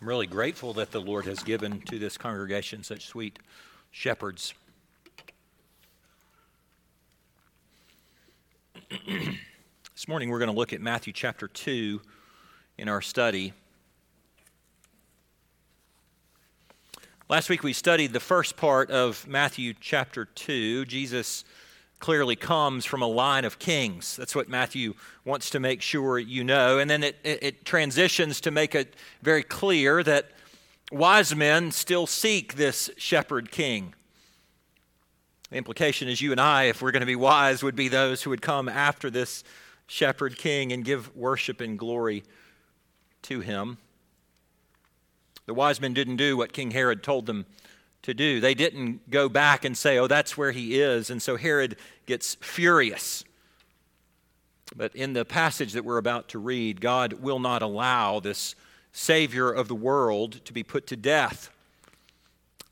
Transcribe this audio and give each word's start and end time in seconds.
I'm 0.00 0.08
really 0.08 0.26
grateful 0.26 0.74
that 0.74 0.90
the 0.90 1.00
Lord 1.00 1.24
has 1.24 1.42
given 1.42 1.80
to 1.86 1.98
this 1.98 2.18
congregation 2.18 2.82
such 2.82 3.06
sweet 3.06 3.38
shepherds. 3.90 4.52
this 8.90 10.06
morning 10.06 10.28
we're 10.28 10.38
going 10.38 10.50
to 10.50 10.56
look 10.56 10.74
at 10.74 10.82
Matthew 10.82 11.14
chapter 11.14 11.48
2 11.48 12.02
in 12.76 12.90
our 12.90 13.00
study. 13.00 13.54
Last 17.30 17.48
week 17.48 17.62
we 17.62 17.72
studied 17.72 18.12
the 18.12 18.20
first 18.20 18.58
part 18.58 18.90
of 18.90 19.26
Matthew 19.26 19.72
chapter 19.80 20.26
2. 20.26 20.84
Jesus 20.84 21.42
clearly 21.98 22.36
comes 22.36 22.84
from 22.84 23.02
a 23.02 23.06
line 23.06 23.44
of 23.44 23.58
kings. 23.58 24.16
That's 24.16 24.34
what 24.34 24.48
Matthew 24.48 24.94
wants 25.24 25.50
to 25.50 25.60
make 25.60 25.82
sure 25.82 26.18
you 26.18 26.44
know. 26.44 26.78
And 26.78 26.90
then 26.90 27.02
it, 27.02 27.16
it, 27.24 27.42
it, 27.42 27.64
transitions 27.64 28.40
to 28.42 28.50
make 28.50 28.74
it 28.74 28.94
very 29.22 29.42
clear 29.42 30.02
that 30.02 30.30
wise 30.92 31.34
men 31.34 31.72
still 31.72 32.06
seek 32.06 32.54
this 32.54 32.90
shepherd 32.96 33.50
king. 33.50 33.94
The 35.50 35.56
implication 35.56 36.08
is 36.08 36.20
you 36.20 36.32
and 36.32 36.40
I, 36.40 36.64
if 36.64 36.82
we're 36.82 36.92
going 36.92 37.00
to 37.00 37.06
be 37.06 37.16
wise, 37.16 37.62
would 37.62 37.76
be 37.76 37.88
those 37.88 38.22
who 38.22 38.30
would 38.30 38.42
come 38.42 38.68
after 38.68 39.10
this 39.10 39.44
shepherd 39.86 40.36
king 40.36 40.72
and 40.72 40.84
give 40.84 41.14
worship 41.16 41.60
and 41.60 41.78
glory 41.78 42.24
to 43.22 43.40
him. 43.40 43.78
The 45.46 45.54
wise 45.54 45.80
men 45.80 45.94
didn't 45.94 46.16
do 46.16 46.36
what 46.36 46.52
King 46.52 46.72
Herod 46.72 47.04
told 47.04 47.26
them 47.26 47.46
to 48.02 48.14
do. 48.14 48.40
They 48.40 48.54
didn't 48.54 49.10
go 49.10 49.28
back 49.28 49.64
and 49.64 49.76
say, 49.76 49.98
oh, 49.98 50.06
that's 50.06 50.36
where 50.36 50.52
he 50.52 50.80
is. 50.80 51.10
And 51.10 51.20
so 51.20 51.36
Herod 51.36 51.76
gets 52.06 52.36
furious. 52.36 53.24
But 54.74 54.94
in 54.94 55.12
the 55.12 55.24
passage 55.24 55.72
that 55.72 55.84
we're 55.84 55.98
about 55.98 56.28
to 56.28 56.38
read, 56.38 56.80
God 56.80 57.14
will 57.14 57.38
not 57.38 57.62
allow 57.62 58.20
this 58.20 58.54
Savior 58.92 59.50
of 59.50 59.68
the 59.68 59.74
world 59.74 60.44
to 60.44 60.52
be 60.52 60.62
put 60.62 60.86
to 60.88 60.96
death 60.96 61.50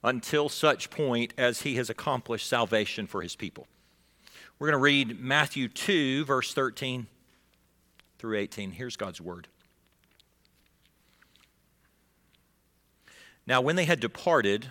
until 0.02 0.48
such 0.48 0.90
point 0.90 1.32
as 1.38 1.62
he 1.62 1.76
has 1.76 1.88
accomplished 1.88 2.46
salvation 2.46 3.06
for 3.06 3.22
his 3.22 3.36
people. 3.36 3.66
We're 4.58 4.68
going 4.68 4.78
to 4.78 4.82
read 4.82 5.20
Matthew 5.20 5.68
2, 5.68 6.24
verse 6.24 6.54
13 6.54 7.06
through 8.18 8.38
18. 8.38 8.72
Here's 8.72 8.96
God's 8.96 9.20
word. 9.20 9.48
Now, 13.46 13.60
when 13.60 13.76
they 13.76 13.84
had 13.84 14.00
departed, 14.00 14.70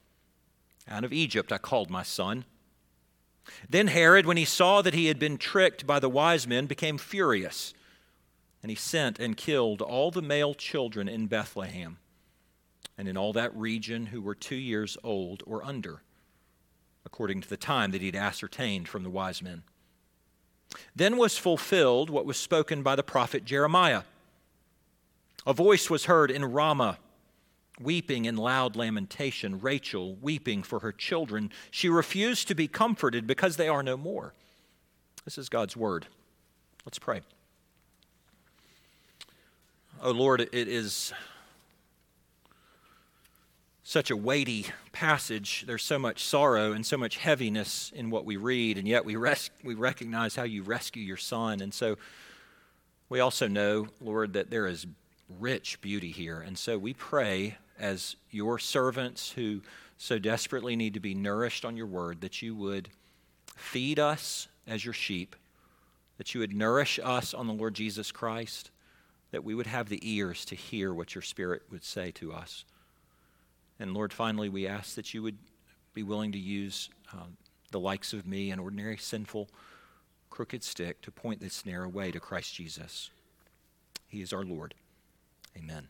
Out 0.91 1.05
of 1.05 1.13
Egypt 1.13 1.53
I 1.53 1.57
called 1.57 1.89
my 1.89 2.03
son. 2.03 2.43
Then 3.69 3.87
Herod, 3.87 4.25
when 4.25 4.37
he 4.37 4.45
saw 4.45 4.81
that 4.81 4.93
he 4.93 5.07
had 5.07 5.17
been 5.17 5.37
tricked 5.37 5.87
by 5.87 5.99
the 5.99 6.09
wise 6.09 6.45
men, 6.45 6.67
became 6.67 6.97
furious, 6.97 7.73
and 8.61 8.69
he 8.69 8.75
sent 8.75 9.17
and 9.17 9.37
killed 9.37 9.81
all 9.81 10.11
the 10.11 10.21
male 10.21 10.53
children 10.53 11.07
in 11.07 11.27
Bethlehem 11.27 11.97
and 12.97 13.07
in 13.07 13.17
all 13.17 13.33
that 13.33 13.55
region 13.55 14.07
who 14.07 14.21
were 14.21 14.35
two 14.35 14.55
years 14.55 14.97
old 15.03 15.41
or 15.47 15.65
under, 15.65 16.03
according 17.05 17.41
to 17.41 17.49
the 17.49 17.57
time 17.57 17.91
that 17.91 18.01
he 18.01 18.07
had 18.07 18.15
ascertained 18.15 18.87
from 18.87 19.03
the 19.03 19.09
wise 19.09 19.41
men. 19.41 19.63
Then 20.95 21.17
was 21.17 21.37
fulfilled 21.37 22.09
what 22.09 22.25
was 22.25 22.37
spoken 22.37 22.83
by 22.83 22.95
the 22.95 23.03
prophet 23.03 23.45
Jeremiah. 23.45 24.03
A 25.47 25.53
voice 25.53 25.89
was 25.89 26.05
heard 26.05 26.29
in 26.29 26.45
Ramah 26.45 26.99
weeping 27.83 28.25
in 28.25 28.37
loud 28.37 28.75
lamentation, 28.75 29.59
Rachel 29.59 30.15
weeping 30.15 30.63
for 30.63 30.79
her 30.79 30.91
children. 30.91 31.51
She 31.69 31.89
refused 31.89 32.47
to 32.47 32.55
be 32.55 32.67
comforted 32.67 33.27
because 33.27 33.57
they 33.57 33.67
are 33.67 33.83
no 33.83 33.97
more. 33.97 34.33
This 35.25 35.37
is 35.37 35.49
God's 35.49 35.77
word. 35.77 36.07
Let's 36.85 36.99
pray. 36.99 37.21
Oh 40.01 40.11
Lord, 40.11 40.41
it 40.41 40.67
is 40.67 41.13
such 43.83 44.09
a 44.09 44.15
weighty 44.17 44.65
passage. 44.93 45.65
There's 45.67 45.83
so 45.83 45.99
much 45.99 46.23
sorrow 46.23 46.71
and 46.71 46.85
so 46.85 46.97
much 46.97 47.17
heaviness 47.17 47.91
in 47.93 48.09
what 48.09 48.25
we 48.25 48.37
read, 48.37 48.77
and 48.77 48.87
yet 48.87 49.03
we, 49.03 49.15
res- 49.15 49.51
we 49.63 49.73
recognize 49.73 50.35
how 50.35 50.43
you 50.43 50.63
rescue 50.63 51.03
your 51.03 51.17
son. 51.17 51.61
And 51.61 51.73
so 51.73 51.97
we 53.09 53.19
also 53.19 53.47
know, 53.47 53.89
Lord, 53.99 54.33
that 54.33 54.49
there 54.49 54.65
is 54.65 54.87
rich 55.39 55.81
beauty 55.81 56.11
here. 56.11 56.39
And 56.39 56.57
so 56.57 56.77
we 56.77 56.93
pray 56.93 57.57
as 57.79 58.15
your 58.29 58.59
servants 58.59 59.31
who 59.31 59.61
so 59.97 60.17
desperately 60.17 60.75
need 60.75 60.93
to 60.93 60.99
be 60.99 61.13
nourished 61.13 61.63
on 61.63 61.77
your 61.77 61.85
word 61.85 62.21
that 62.21 62.41
you 62.41 62.55
would 62.55 62.89
feed 63.55 63.99
us 63.99 64.47
as 64.67 64.83
your 64.83 64.93
sheep, 64.93 65.35
that 66.17 66.33
you 66.33 66.39
would 66.39 66.53
nourish 66.53 66.99
us 67.03 67.33
on 67.33 67.47
the 67.47 67.53
Lord 67.53 67.73
Jesus 67.73 68.11
Christ, 68.11 68.71
that 69.31 69.43
we 69.43 69.55
would 69.55 69.67
have 69.67 69.89
the 69.89 69.99
ears 70.01 70.43
to 70.45 70.55
hear 70.55 70.93
what 70.93 71.15
your 71.15 71.21
Spirit 71.21 71.63
would 71.71 71.83
say 71.83 72.11
to 72.11 72.33
us. 72.33 72.65
And 73.79 73.93
Lord, 73.93 74.13
finally, 74.13 74.49
we 74.49 74.67
ask 74.67 74.95
that 74.95 75.13
you 75.13 75.23
would 75.23 75.37
be 75.93 76.03
willing 76.03 76.31
to 76.31 76.39
use 76.39 76.89
um, 77.13 77.37
the 77.71 77.79
likes 77.79 78.13
of 78.13 78.27
me, 78.27 78.51
an 78.51 78.59
ordinary 78.59 78.97
sinful 78.97 79.49
crooked 80.29 80.63
stick, 80.63 81.01
to 81.01 81.11
point 81.11 81.41
this 81.41 81.65
narrow 81.65 81.89
way 81.89 82.11
to 82.11 82.19
Christ 82.19 82.53
Jesus. 82.53 83.09
He 84.07 84.21
is 84.21 84.33
our 84.33 84.43
Lord. 84.43 84.73
Amen. 85.57 85.87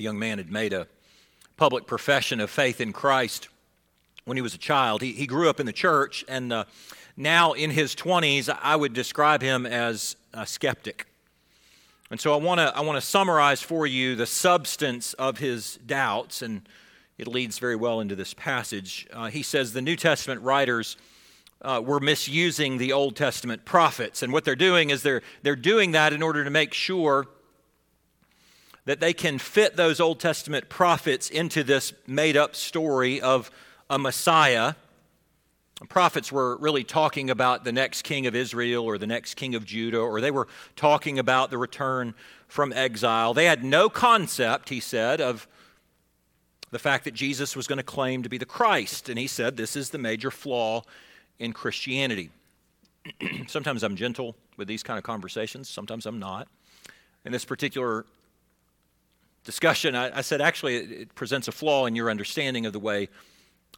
The 0.00 0.04
young 0.04 0.18
man 0.18 0.38
had 0.38 0.50
made 0.50 0.72
a 0.72 0.86
public 1.58 1.86
profession 1.86 2.40
of 2.40 2.48
faith 2.48 2.80
in 2.80 2.90
Christ 2.90 3.50
when 4.24 4.38
he 4.38 4.40
was 4.40 4.54
a 4.54 4.58
child. 4.58 5.02
He, 5.02 5.12
he 5.12 5.26
grew 5.26 5.50
up 5.50 5.60
in 5.60 5.66
the 5.66 5.74
church, 5.74 6.24
and 6.26 6.54
uh, 6.54 6.64
now 7.18 7.52
in 7.52 7.68
his 7.68 7.94
20s, 7.94 8.48
I 8.62 8.76
would 8.76 8.94
describe 8.94 9.42
him 9.42 9.66
as 9.66 10.16
a 10.32 10.46
skeptic. 10.46 11.06
And 12.10 12.18
so 12.18 12.32
I 12.32 12.38
want 12.38 12.60
to 12.60 12.74
I 12.74 12.80
want 12.80 12.96
to 12.96 13.06
summarize 13.06 13.60
for 13.60 13.86
you 13.86 14.16
the 14.16 14.24
substance 14.24 15.12
of 15.12 15.36
his 15.36 15.78
doubts, 15.84 16.40
and 16.40 16.66
it 17.18 17.28
leads 17.28 17.58
very 17.58 17.76
well 17.76 18.00
into 18.00 18.16
this 18.16 18.32
passage. 18.32 19.06
Uh, 19.12 19.26
he 19.26 19.42
says 19.42 19.74
the 19.74 19.82
New 19.82 19.96
Testament 19.96 20.40
writers 20.40 20.96
uh, 21.60 21.82
were 21.84 22.00
misusing 22.00 22.78
the 22.78 22.94
Old 22.94 23.16
Testament 23.16 23.66
prophets. 23.66 24.22
And 24.22 24.32
what 24.32 24.46
they're 24.46 24.56
doing 24.56 24.88
is 24.88 25.02
they're, 25.02 25.20
they're 25.42 25.56
doing 25.56 25.92
that 25.92 26.14
in 26.14 26.22
order 26.22 26.42
to 26.42 26.48
make 26.48 26.72
sure 26.72 27.26
that 28.90 28.98
they 28.98 29.12
can 29.12 29.38
fit 29.38 29.76
those 29.76 30.00
Old 30.00 30.18
Testament 30.18 30.68
prophets 30.68 31.30
into 31.30 31.62
this 31.62 31.92
made 32.08 32.36
up 32.36 32.56
story 32.56 33.20
of 33.20 33.48
a 33.88 34.00
Messiah. 34.00 34.74
Prophets 35.88 36.32
were 36.32 36.56
really 36.56 36.82
talking 36.82 37.30
about 37.30 37.62
the 37.62 37.70
next 37.70 38.02
king 38.02 38.26
of 38.26 38.34
Israel 38.34 38.84
or 38.84 38.98
the 38.98 39.06
next 39.06 39.34
king 39.34 39.54
of 39.54 39.64
Judah, 39.64 40.00
or 40.00 40.20
they 40.20 40.32
were 40.32 40.48
talking 40.74 41.20
about 41.20 41.50
the 41.50 41.56
return 41.56 42.14
from 42.48 42.72
exile. 42.72 43.32
They 43.32 43.44
had 43.44 43.62
no 43.62 43.88
concept, 43.88 44.70
he 44.70 44.80
said, 44.80 45.20
of 45.20 45.46
the 46.72 46.80
fact 46.80 47.04
that 47.04 47.14
Jesus 47.14 47.54
was 47.54 47.68
going 47.68 47.76
to 47.76 47.84
claim 47.84 48.24
to 48.24 48.28
be 48.28 48.38
the 48.38 48.44
Christ. 48.44 49.08
And 49.08 49.20
he 49.20 49.28
said 49.28 49.56
this 49.56 49.76
is 49.76 49.90
the 49.90 49.98
major 49.98 50.32
flaw 50.32 50.82
in 51.38 51.52
Christianity. 51.52 52.30
sometimes 53.46 53.84
I'm 53.84 53.94
gentle 53.94 54.34
with 54.56 54.66
these 54.66 54.82
kind 54.82 54.98
of 54.98 55.04
conversations, 55.04 55.68
sometimes 55.68 56.06
I'm 56.06 56.18
not. 56.18 56.48
In 57.24 57.30
this 57.30 57.44
particular 57.44 58.04
discussion, 59.44 59.94
I, 59.94 60.18
I 60.18 60.20
said 60.20 60.40
actually 60.40 60.76
it, 60.76 60.90
it 60.90 61.14
presents 61.14 61.48
a 61.48 61.52
flaw 61.52 61.86
in 61.86 61.94
your 61.94 62.10
understanding 62.10 62.66
of 62.66 62.72
the 62.72 62.78
way 62.78 63.08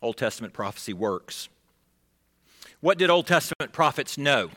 Old 0.01 0.17
Testament 0.17 0.53
prophecy 0.53 0.93
works. 0.93 1.49
What 2.81 2.99
did 2.99 3.11
Old 3.11 3.27
Testament 3.27 3.73
prophets 3.73 4.19
know? 4.19 4.51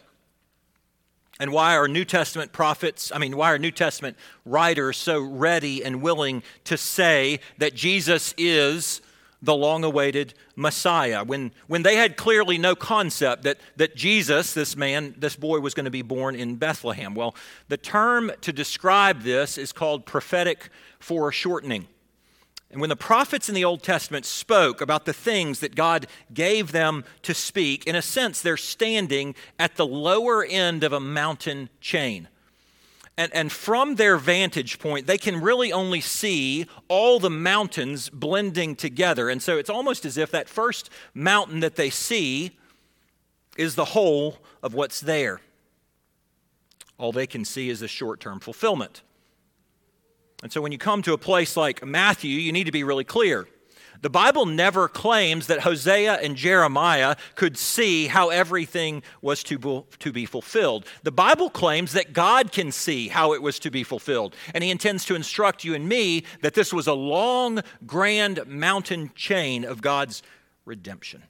And 1.40 1.52
why 1.52 1.76
are 1.76 1.88
New 1.88 2.06
Testament 2.06 2.54
prophets, 2.54 3.12
I 3.14 3.18
mean, 3.18 3.36
why 3.36 3.52
are 3.54 3.60
New 3.60 3.72
Testament 3.72 4.18
writers 4.46 4.98
so 4.98 5.20
ready 5.20 5.84
and 5.84 6.02
willing 6.02 6.44
to 6.64 6.78
say 6.78 7.40
that 7.58 7.76
Jesus 7.76 8.34
is 8.38 9.02
the 9.42 9.56
long 9.56 9.84
awaited 9.84 10.34
Messiah, 10.56 11.24
when, 11.24 11.52
when 11.68 11.84
they 11.84 11.96
had 11.96 12.18
clearly 12.18 12.58
no 12.58 12.76
concept 12.76 13.44
that, 13.44 13.60
that 13.76 13.96
Jesus, 13.96 14.54
this 14.54 14.76
man, 14.76 15.16
this 15.18 15.36
boy, 15.36 15.60
was 15.60 15.74
going 15.74 15.86
to 15.86 15.92
be 15.92 16.02
born 16.02 16.36
in 16.36 16.56
Bethlehem. 16.56 17.14
Well, 17.14 17.36
the 17.68 17.78
term 17.78 18.32
to 18.42 18.52
describe 18.52 19.22
this 19.22 19.58
is 19.58 19.72
called 19.72 20.06
prophetic 20.06 20.70
foreshortening. 21.00 21.88
And 22.72 22.82
when 22.82 22.90
the 22.90 22.96
prophets 22.96 23.48
in 23.48 23.56
the 23.56 23.64
Old 23.64 23.84
Testament 23.84 24.26
spoke 24.26 24.82
about 24.82 25.06
the 25.06 25.14
things 25.14 25.60
that 25.60 25.76
God 25.76 26.08
gave 26.34 26.72
them 26.72 27.06
to 27.22 27.34
speak, 27.34 27.86
in 27.86 27.96
a 27.96 28.02
sense, 28.02 28.42
they're 28.42 28.58
standing 28.58 29.36
at 29.58 29.76
the 29.76 29.86
lower 29.86 30.44
end 30.44 30.84
of 30.84 30.92
a 30.92 31.00
mountain 31.00 31.70
chain. 31.80 32.28
And, 33.18 33.34
and 33.34 33.52
from 33.52 33.96
their 33.96 34.18
vantage 34.18 34.78
point, 34.78 35.08
they 35.08 35.18
can 35.18 35.40
really 35.40 35.72
only 35.72 36.02
see 36.02 36.66
all 36.90 37.20
the 37.20 37.30
mountains 37.30 38.10
blending 38.10 38.76
together. 38.76 39.30
And 39.30 39.42
so 39.42 39.58
it's 39.58 39.70
almost 39.70 40.06
as 40.06 40.18
if 40.18 40.32
that 40.32 40.50
first 40.50 40.90
mountain 41.14 41.62
that 41.62 41.76
they 41.76 41.90
see 41.90 42.58
is 43.58 43.76
the 43.76 43.86
whole 43.86 44.40
of 44.62 44.74
what's 44.74 45.00
there. 45.00 45.40
All 46.98 47.14
they 47.14 47.28
can 47.28 47.46
see 47.46 47.70
is 47.70 47.80
the 47.80 47.88
short 47.88 48.20
term 48.20 48.40
fulfillment. 48.40 49.02
And 50.44 50.52
so 50.52 50.62
when 50.62 50.74
you 50.74 50.78
come 50.78 51.02
to 51.04 51.14
a 51.14 51.18
place 51.18 51.56
like 51.56 51.86
Matthew, 51.86 52.38
you 52.38 52.52
need 52.52 52.66
to 52.66 52.72
be 52.72 52.84
really 52.84 53.06
clear. 53.06 53.48
The 54.06 54.10
Bible 54.12 54.46
never 54.46 54.88
claims 54.88 55.48
that 55.48 55.62
Hosea 55.62 56.20
and 56.22 56.36
Jeremiah 56.36 57.16
could 57.34 57.58
see 57.58 58.06
how 58.06 58.30
everything 58.30 59.02
was 59.20 59.42
to, 59.46 59.84
to 59.98 60.12
be 60.12 60.28
fulfilled. 60.28 60.86
The 61.02 61.12
Bible 61.12 61.50
claims 61.50 61.94
that 61.94 62.14
God 62.14 62.52
can 62.52 62.72
see 62.72 63.08
how 63.08 63.34
it 63.34 63.42
was 63.42 63.58
to 63.58 63.72
be 63.72 63.84
fulfilled. 63.84 64.36
And 64.54 64.64
He 64.64 64.70
intends 64.70 65.06
to 65.06 65.16
instruct 65.16 65.64
you 65.64 65.74
and 65.74 65.90
me 65.90 66.24
that 66.44 66.54
this 66.54 66.72
was 66.72 66.86
a 66.86 66.94
long, 66.94 67.62
grand 67.88 68.46
mountain 68.46 69.10
chain 69.16 69.66
of 69.66 69.82
God's 69.82 70.22
redemption. 70.66 71.24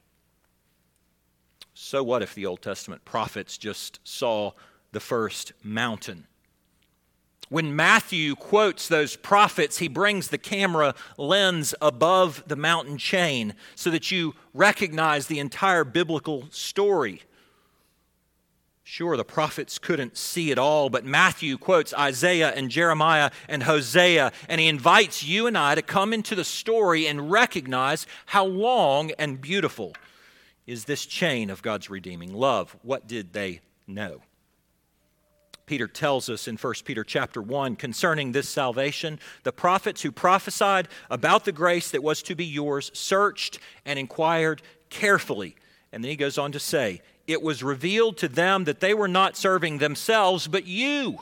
So, 1.74 2.04
what 2.04 2.24
if 2.24 2.36
the 2.36 2.46
Old 2.46 2.62
Testament 2.62 3.06
prophets 3.06 3.58
just 3.58 4.02
saw 4.04 4.52
the 4.92 5.00
first 5.00 5.54
mountain? 5.64 6.28
When 7.50 7.76
Matthew 7.76 8.36
quotes 8.36 8.88
those 8.88 9.16
prophets, 9.16 9.78
he 9.78 9.88
brings 9.88 10.28
the 10.28 10.38
camera 10.38 10.96
lens 11.18 11.76
above 11.82 12.44
the 12.48 12.56
mountain 12.56 12.98
chain 12.98 13.54
so 13.76 13.90
that 13.92 14.12
you 14.12 14.34
recognize 14.54 15.28
the 15.28 15.40
entire 15.40 15.84
biblical 15.84 16.48
story. 16.50 17.22
Sure, 18.88 19.18
the 19.18 19.24
prophets 19.24 19.80
couldn't 19.80 20.16
see 20.16 20.52
it 20.52 20.60
all, 20.60 20.90
but 20.90 21.04
Matthew 21.04 21.58
quotes 21.58 21.94
Isaiah 21.94 22.52
and 22.52 22.70
Jeremiah 22.70 23.32
and 23.50 23.64
Hosea, 23.64 24.32
and 24.48 24.62
he 24.62 24.68
invites 24.68 25.24
you 25.24 25.48
and 25.48 25.58
I 25.58 25.74
to 25.74 25.82
come 25.82 26.14
into 26.14 26.36
the 26.36 26.44
story 26.44 27.08
and 27.08 27.32
recognize 27.32 28.06
how 28.28 28.46
long 28.46 29.12
and 29.18 29.42
beautiful 29.42 29.94
is 30.68 30.86
this 30.86 31.06
chain 31.06 31.50
of 31.50 31.64
God's 31.64 31.90
redeeming 31.90 32.34
love. 32.34 32.76
What 32.84 33.08
did 33.08 33.34
they 33.34 33.62
know? 33.88 34.22
Peter 35.66 35.88
tells 35.88 36.30
us 36.30 36.48
in 36.48 36.58
1 36.58 36.74
Peter 36.84 37.04
chapter 37.04 37.42
1 37.42 37.76
concerning 37.76 38.32
this 38.32 38.48
salvation, 38.48 39.20
the 39.44 39.52
prophets 39.52 40.02
who 40.02 40.12
prophesied 40.12 40.88
about 41.10 41.46
the 41.46 41.52
grace 41.52 41.92
that 41.92 42.04
was 42.04 42.22
to 42.24 42.36
be 42.36 42.46
yours 42.46 42.92
searched 42.94 43.60
and 43.86 43.98
inquired 43.98 44.62
carefully. 44.90 45.56
And 45.92 46.04
then 46.04 46.10
he 46.10 46.16
goes 46.16 46.38
on 46.38 46.52
to 46.52 46.60
say, 46.60 47.02
It 47.26 47.42
was 47.42 47.64
revealed 47.64 48.18
to 48.18 48.28
them 48.28 48.66
that 48.66 48.80
they 48.80 48.94
were 48.94 49.08
not 49.08 49.36
serving 49.36 49.80
themselves, 49.80 50.48
but 50.48 50.66
you 50.68 51.22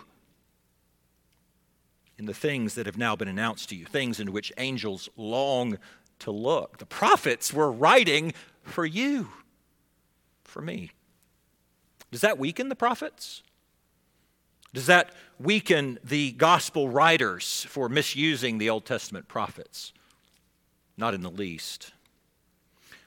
in 2.18 2.26
the 2.26 2.34
things 2.34 2.76
that 2.76 2.86
have 2.86 2.98
now 2.98 3.16
been 3.16 3.28
announced 3.28 3.70
to 3.70 3.76
you, 3.76 3.86
things 3.86 4.20
in 4.20 4.32
which 4.32 4.52
angels 4.58 5.10
long 5.18 5.78
to 6.20 6.32
look. 6.32 6.78
The 6.78 6.86
prophets 6.86 7.54
were 7.54 7.72
writing 7.72 8.34
for 8.64 8.86
you, 8.86 9.30
for 10.44 10.62
me. 10.62 10.92
Does 12.12 12.22
that 12.22 12.38
weaken 12.38 12.70
the 12.70 12.76
prophets? 12.76 13.44
Does 14.74 14.88
that 14.88 15.12
weaken 15.40 16.00
the 16.04 16.32
gospel 16.32 16.90
writers 16.90 17.66
for 17.70 17.88
misusing 17.90 18.58
the 18.58 18.70
Old 18.70 18.86
Testament 18.86 19.28
prophets? 19.28 19.94
Not 20.98 21.14
in 21.14 21.22
the 21.22 21.30
least. 21.30 21.92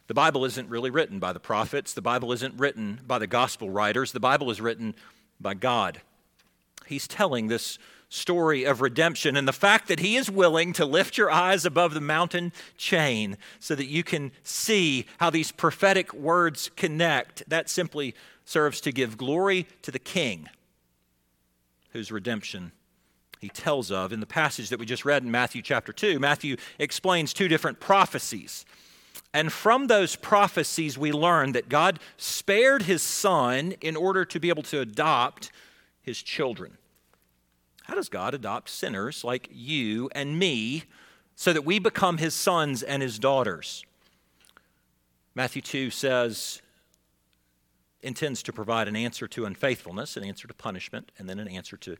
The 0.06 0.14
Bible 0.14 0.44
isn't 0.44 0.68
really 0.68 0.90
written 0.90 1.18
by 1.18 1.32
the 1.32 1.40
prophets. 1.40 1.92
The 1.92 2.02
Bible 2.02 2.32
isn't 2.32 2.58
written 2.58 3.00
by 3.04 3.18
the 3.18 3.26
gospel 3.26 3.68
writers. 3.70 4.12
The 4.12 4.20
Bible 4.20 4.50
is 4.50 4.60
written 4.60 4.94
by 5.40 5.54
God. 5.54 6.00
He's 6.86 7.08
telling 7.08 7.48
this 7.48 7.78
story 8.08 8.62
of 8.62 8.80
redemption 8.80 9.36
and 9.36 9.48
the 9.48 9.52
fact 9.52 9.88
that 9.88 9.98
He 9.98 10.14
is 10.14 10.30
willing 10.30 10.72
to 10.74 10.86
lift 10.86 11.18
your 11.18 11.32
eyes 11.32 11.64
above 11.64 11.92
the 11.92 12.00
mountain 12.00 12.52
chain 12.76 13.36
so 13.58 13.74
that 13.74 13.86
you 13.86 14.04
can 14.04 14.30
see 14.44 15.06
how 15.18 15.30
these 15.30 15.50
prophetic 15.50 16.14
words 16.14 16.70
connect. 16.76 17.48
That 17.48 17.68
simply 17.68 18.14
serves 18.44 18.80
to 18.82 18.92
give 18.92 19.18
glory 19.18 19.66
to 19.82 19.90
the 19.90 19.98
King 19.98 20.48
whose 21.96 22.12
redemption 22.12 22.72
he 23.40 23.48
tells 23.48 23.90
of 23.90 24.12
in 24.12 24.20
the 24.20 24.26
passage 24.26 24.68
that 24.68 24.78
we 24.78 24.84
just 24.84 25.06
read 25.06 25.22
in 25.22 25.30
Matthew 25.30 25.62
chapter 25.62 25.94
2. 25.94 26.18
Matthew 26.18 26.56
explains 26.78 27.32
two 27.32 27.48
different 27.48 27.80
prophecies. 27.80 28.66
And 29.32 29.50
from 29.50 29.86
those 29.86 30.14
prophecies, 30.14 30.98
we 30.98 31.10
learn 31.10 31.52
that 31.52 31.70
God 31.70 31.98
spared 32.18 32.82
his 32.82 33.00
son 33.02 33.72
in 33.80 33.96
order 33.96 34.26
to 34.26 34.38
be 34.38 34.50
able 34.50 34.62
to 34.64 34.80
adopt 34.80 35.50
his 36.02 36.22
children. 36.22 36.76
How 37.84 37.94
does 37.94 38.10
God 38.10 38.34
adopt 38.34 38.68
sinners 38.68 39.24
like 39.24 39.48
you 39.50 40.10
and 40.12 40.38
me 40.38 40.84
so 41.34 41.54
that 41.54 41.64
we 41.64 41.78
become 41.78 42.18
his 42.18 42.34
sons 42.34 42.82
and 42.82 43.02
his 43.02 43.18
daughters? 43.18 43.86
Matthew 45.34 45.62
2 45.62 45.88
says, 45.88 46.60
intends 48.06 48.42
to 48.44 48.52
provide 48.52 48.88
an 48.88 48.96
answer 48.96 49.26
to 49.28 49.44
unfaithfulness, 49.44 50.16
an 50.16 50.24
answer 50.24 50.48
to 50.48 50.54
punishment, 50.54 51.12
and 51.18 51.28
then 51.28 51.38
an 51.38 51.48
answer 51.48 51.76
to 51.78 51.96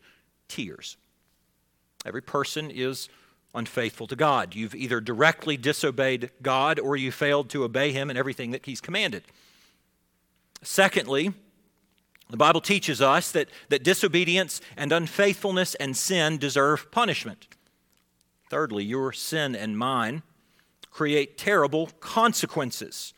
tears. 0.49 0.97
Every 2.05 2.23
person 2.23 2.71
is 2.71 3.09
unfaithful 3.55 4.07
to 4.07 4.17
God. 4.17 4.55
You've 4.55 4.75
either 4.75 5.01
directly 5.01 5.57
disobeyed 5.57 6.31
God 6.43 6.79
or 6.79 6.97
you 6.97 7.11
failed 7.11 7.51
to 7.51 7.65
obey 7.65 7.93
Him 7.93 8.11
in 8.11 8.17
everything 8.17 8.53
that 8.53 8.67
He's 8.67 8.81
commanded. 8.81 9.25
Secondly, 10.63 11.33
the 12.31 12.37
Bible 12.37 12.61
teaches 12.61 13.01
us 13.01 13.31
that, 13.33 13.49
that 13.69 13.85
disobedience 13.85 14.61
and 14.77 14.93
unfaithfulness 14.93 15.75
and 15.77 15.97
sin 15.97 16.39
deserve 16.39 16.91
punishment. 16.91 17.49
Thirdly, 18.51 18.85
your 18.85 19.13
sin 19.13 19.55
and 19.55 19.79
mine 19.79 20.23
create 20.91 21.37
terrible 21.37 21.89
consequences. 22.01 23.13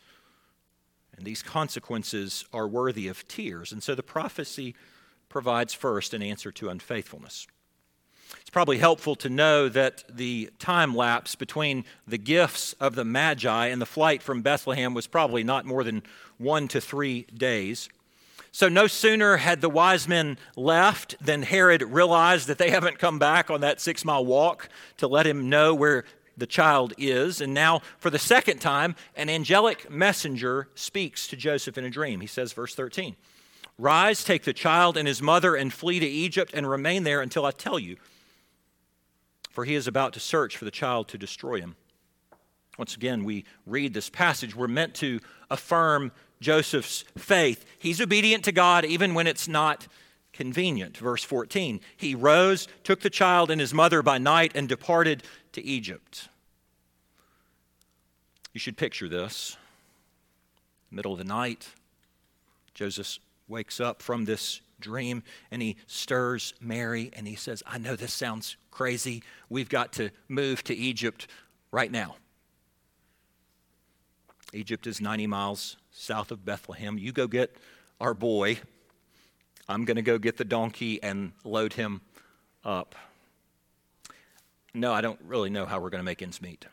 And 1.19 1.27
these 1.27 1.43
consequences 1.43 2.45
are 2.53 2.65
worthy 2.65 3.09
of 3.09 3.27
tears. 3.27 3.73
And 3.73 3.83
so 3.83 3.93
the 3.93 4.01
prophecy 4.01 4.73
provides 5.27 5.73
first 5.73 6.13
an 6.13 6.23
answer 6.23 6.49
to 6.53 6.69
unfaithfulness. 6.69 7.45
It's 8.39 8.49
probably 8.49 8.77
helpful 8.77 9.15
to 9.17 9.29
know 9.29 9.67
that 9.67 10.05
the 10.09 10.49
time 10.59 10.95
lapse 10.95 11.35
between 11.35 11.83
the 12.07 12.17
gifts 12.17 12.71
of 12.79 12.95
the 12.95 13.03
Magi 13.03 13.67
and 13.67 13.81
the 13.81 13.85
flight 13.85 14.23
from 14.23 14.41
Bethlehem 14.41 14.93
was 14.93 15.07
probably 15.07 15.43
not 15.43 15.65
more 15.65 15.83
than 15.83 16.03
one 16.37 16.69
to 16.69 16.79
three 16.79 17.23
days. 17.23 17.89
So, 18.51 18.69
no 18.69 18.87
sooner 18.87 19.37
had 19.37 19.61
the 19.61 19.69
wise 19.69 20.07
men 20.07 20.37
left 20.55 21.15
than 21.23 21.43
Herod 21.43 21.83
realized 21.83 22.47
that 22.47 22.57
they 22.57 22.71
haven't 22.71 22.97
come 22.97 23.19
back 23.19 23.51
on 23.51 23.61
that 23.61 23.81
six 23.81 24.05
mile 24.05 24.25
walk 24.25 24.69
to 24.97 25.07
let 25.07 25.27
him 25.27 25.49
know 25.49 25.75
where 25.75 26.05
the 26.39 26.47
child 26.47 26.93
is. 26.97 27.41
And 27.41 27.53
now, 27.53 27.81
for 27.97 28.09
the 28.09 28.19
second 28.19 28.59
time, 28.59 28.95
an 29.15 29.29
angelic 29.29 29.89
messenger 29.89 30.69
speaks 30.75 31.27
to 31.27 31.35
Joseph 31.35 31.77
in 31.77 31.85
a 31.85 31.89
dream. 31.89 32.21
He 32.21 32.27
says, 32.27 32.53
verse 32.53 32.75
13, 32.75 33.15
Rise, 33.77 34.23
take 34.23 34.43
the 34.43 34.53
child 34.53 34.97
and 34.97 35.07
his 35.07 35.21
mother, 35.21 35.55
and 35.55 35.71
flee 35.71 35.99
to 35.99 36.05
Egypt, 36.05 36.51
and 36.53 36.69
remain 36.69 37.03
there 37.03 37.21
until 37.21 37.45
I 37.45 37.51
tell 37.51 37.79
you. 37.79 37.97
For 39.51 39.65
he 39.65 39.75
is 39.75 39.87
about 39.87 40.13
to 40.13 40.19
search 40.19 40.57
for 40.57 40.65
the 40.65 40.71
child 40.71 41.07
to 41.09 41.17
destroy 41.17 41.59
him. 41.59 41.75
Once 42.77 42.95
again, 42.95 43.23
we 43.23 43.45
read 43.65 43.93
this 43.93 44.09
passage. 44.09 44.55
We're 44.55 44.67
meant 44.67 44.95
to 44.95 45.19
affirm 45.49 46.11
Joseph's 46.39 47.03
faith. 47.17 47.65
He's 47.77 47.99
obedient 47.99 48.45
to 48.45 48.51
God 48.51 48.85
even 48.85 49.13
when 49.13 49.27
it's 49.27 49.47
not 49.47 49.87
convenient. 50.33 50.97
Verse 50.97 51.23
14 51.23 51.79
He 51.95 52.15
rose, 52.15 52.67
took 52.83 53.01
the 53.01 53.09
child 53.09 53.51
and 53.51 53.59
his 53.59 53.73
mother 53.73 54.01
by 54.01 54.17
night, 54.17 54.51
and 54.55 54.67
departed 54.67 55.23
to 55.53 55.63
Egypt. 55.63 56.29
You 58.53 58.59
should 58.59 58.77
picture 58.77 59.07
this. 59.07 59.57
Middle 60.91 61.11
of 61.11 61.19
the 61.19 61.23
night, 61.23 61.69
Joseph 62.73 63.19
wakes 63.47 63.79
up 63.79 64.01
from 64.01 64.25
this 64.25 64.61
dream 64.79 65.23
and 65.51 65.61
he 65.61 65.75
stirs 65.87 66.53
Mary 66.59 67.11
and 67.13 67.27
he 67.27 67.35
says, 67.35 67.61
I 67.67 67.77
know 67.77 67.95
this 67.95 68.13
sounds 68.13 68.57
crazy. 68.71 69.23
We've 69.49 69.69
got 69.69 69.93
to 69.93 70.09
move 70.27 70.63
to 70.65 70.75
Egypt 70.75 71.27
right 71.71 71.91
now. 71.91 72.15
Egypt 74.53 74.87
is 74.87 74.99
90 74.99 75.27
miles 75.27 75.77
south 75.91 76.31
of 76.31 76.43
Bethlehem. 76.43 76.97
You 76.97 77.11
go 77.11 77.27
get 77.27 77.55
our 77.99 78.13
boy. 78.13 78.59
I'm 79.69 79.85
going 79.85 79.97
to 79.97 80.01
go 80.01 80.17
get 80.17 80.37
the 80.37 80.43
donkey 80.43 81.01
and 81.01 81.31
load 81.43 81.73
him 81.73 82.01
up. 82.65 82.95
No, 84.73 84.91
I 84.91 85.01
don't 85.01 85.19
really 85.23 85.51
know 85.51 85.67
how 85.67 85.79
we're 85.79 85.91
going 85.91 85.99
to 85.99 86.05
make 86.05 86.23
ends 86.23 86.41
meet. 86.41 86.65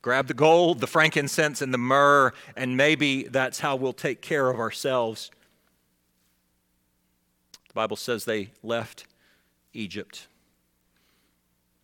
Grab 0.00 0.26
the 0.26 0.34
gold, 0.34 0.80
the 0.80 0.86
frankincense, 0.86 1.60
and 1.60 1.74
the 1.74 1.78
myrrh, 1.78 2.32
and 2.56 2.74
maybe 2.74 3.24
that's 3.24 3.60
how 3.60 3.76
we'll 3.76 3.92
take 3.92 4.22
care 4.22 4.48
of 4.48 4.58
ourselves. 4.58 5.30
The 7.68 7.74
Bible 7.74 7.96
says 7.96 8.24
they 8.24 8.50
left 8.62 9.04
Egypt. 9.74 10.26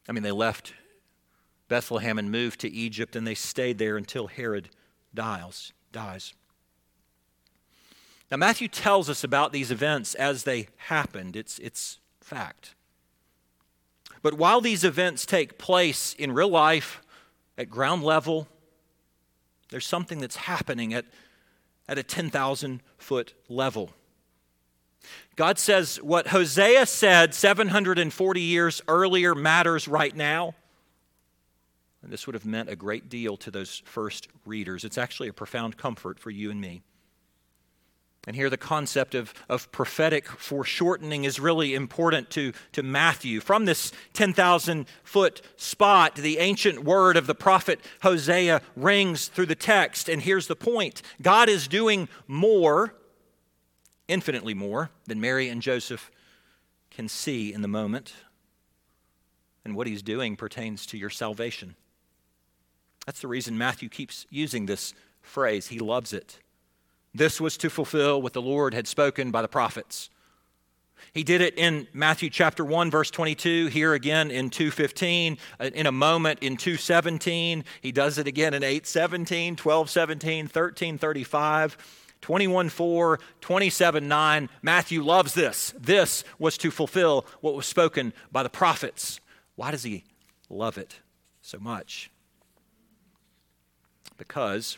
I 0.08 0.12
mean, 0.12 0.22
they 0.22 0.32
left 0.32 0.72
Bethlehem 1.68 2.18
and 2.18 2.30
moved 2.30 2.60
to 2.60 2.70
Egypt, 2.70 3.16
and 3.16 3.26
they 3.26 3.34
stayed 3.34 3.76
there 3.76 3.98
until 3.98 4.28
Herod 4.28 4.70
dies. 5.14 5.74
dies. 5.92 6.32
Now, 8.30 8.36
Matthew 8.38 8.68
tells 8.68 9.08
us 9.08 9.22
about 9.22 9.52
these 9.52 9.70
events 9.70 10.14
as 10.14 10.44
they 10.44 10.68
happened. 10.76 11.36
It's, 11.36 11.58
it's 11.60 11.98
fact. 12.20 12.74
But 14.22 14.34
while 14.34 14.60
these 14.60 14.82
events 14.82 15.24
take 15.24 15.58
place 15.58 16.14
in 16.14 16.32
real 16.32 16.48
life, 16.48 17.02
at 17.58 17.70
ground 17.70 18.02
level, 18.02 18.48
there's 19.70 19.86
something 19.86 20.18
that's 20.18 20.36
happening 20.36 20.92
at, 20.94 21.04
at 21.88 21.98
a 21.98 22.02
10,000 22.02 22.82
foot 22.98 23.34
level. 23.48 23.90
God 25.36 25.58
says 25.58 25.96
what 26.02 26.28
Hosea 26.28 26.86
said 26.86 27.34
740 27.34 28.40
years 28.40 28.82
earlier 28.88 29.34
matters 29.34 29.86
right 29.86 30.14
now. 30.14 30.54
And 32.02 32.12
this 32.12 32.26
would 32.26 32.34
have 32.34 32.46
meant 32.46 32.68
a 32.68 32.76
great 32.76 33.08
deal 33.08 33.36
to 33.38 33.50
those 33.50 33.82
first 33.84 34.28
readers. 34.44 34.84
It's 34.84 34.98
actually 34.98 35.28
a 35.28 35.32
profound 35.32 35.76
comfort 35.76 36.18
for 36.18 36.30
you 36.30 36.50
and 36.50 36.60
me. 36.60 36.82
And 38.26 38.34
here, 38.34 38.50
the 38.50 38.56
concept 38.56 39.14
of, 39.14 39.32
of 39.48 39.70
prophetic 39.70 40.26
foreshortening 40.26 41.24
is 41.24 41.38
really 41.38 41.74
important 41.74 42.28
to, 42.30 42.52
to 42.72 42.82
Matthew. 42.82 43.38
From 43.40 43.66
this 43.66 43.92
10,000 44.14 44.86
foot 45.04 45.42
spot, 45.56 46.16
the 46.16 46.38
ancient 46.38 46.82
word 46.82 47.16
of 47.16 47.28
the 47.28 47.36
prophet 47.36 47.78
Hosea 48.02 48.62
rings 48.74 49.28
through 49.28 49.46
the 49.46 49.54
text. 49.54 50.08
And 50.08 50.20
here's 50.20 50.48
the 50.48 50.56
point 50.56 51.02
God 51.22 51.48
is 51.48 51.68
doing 51.68 52.08
more, 52.26 52.94
infinitely 54.08 54.54
more, 54.54 54.90
than 55.06 55.20
Mary 55.20 55.48
and 55.48 55.62
Joseph 55.62 56.10
can 56.90 57.08
see 57.08 57.52
in 57.52 57.62
the 57.62 57.68
moment. 57.68 58.12
And 59.64 59.76
what 59.76 59.86
he's 59.86 60.02
doing 60.02 60.34
pertains 60.34 60.84
to 60.86 60.98
your 60.98 61.10
salvation. 61.10 61.76
That's 63.04 63.20
the 63.20 63.28
reason 63.28 63.56
Matthew 63.56 63.88
keeps 63.88 64.26
using 64.30 64.66
this 64.66 64.94
phrase. 65.22 65.68
He 65.68 65.78
loves 65.78 66.12
it. 66.12 66.40
This 67.16 67.40
was 67.40 67.56
to 67.58 67.70
fulfill 67.70 68.20
what 68.20 68.34
the 68.34 68.42
Lord 68.42 68.74
had 68.74 68.86
spoken 68.86 69.30
by 69.30 69.40
the 69.40 69.48
prophets. 69.48 70.10
He 71.14 71.24
did 71.24 71.40
it 71.40 71.56
in 71.56 71.88
Matthew 71.94 72.28
chapter 72.28 72.62
1 72.62 72.90
verse 72.90 73.10
22, 73.10 73.68
here 73.68 73.94
again 73.94 74.30
in 74.30 74.50
2:15, 74.50 75.38
uh, 75.58 75.70
in 75.74 75.86
a 75.86 75.92
moment 75.92 76.40
in 76.42 76.58
2:17, 76.58 77.64
he 77.80 77.90
does 77.90 78.18
it 78.18 78.26
again 78.26 78.52
in 78.52 78.62
8:17, 78.62 79.56
12:17, 79.56 80.46
13:35, 80.46 81.78
21:4, 82.20 83.18
27:9. 83.40 84.50
Matthew 84.60 85.02
loves 85.02 85.32
this. 85.32 85.72
This 85.78 86.22
was 86.38 86.58
to 86.58 86.70
fulfill 86.70 87.24
what 87.40 87.54
was 87.54 87.66
spoken 87.66 88.12
by 88.30 88.42
the 88.42 88.50
prophets. 88.50 89.20
Why 89.54 89.70
does 89.70 89.84
he 89.84 90.04
love 90.50 90.76
it 90.76 90.96
so 91.40 91.58
much? 91.58 92.10
Because 94.18 94.76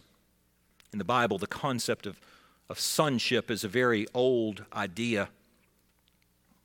in 0.92 0.98
the 0.98 1.04
Bible, 1.04 1.38
the 1.38 1.46
concept 1.46 2.06
of, 2.06 2.20
of 2.68 2.78
sonship 2.78 3.50
is 3.50 3.64
a 3.64 3.68
very 3.68 4.06
old 4.12 4.64
idea. 4.74 5.28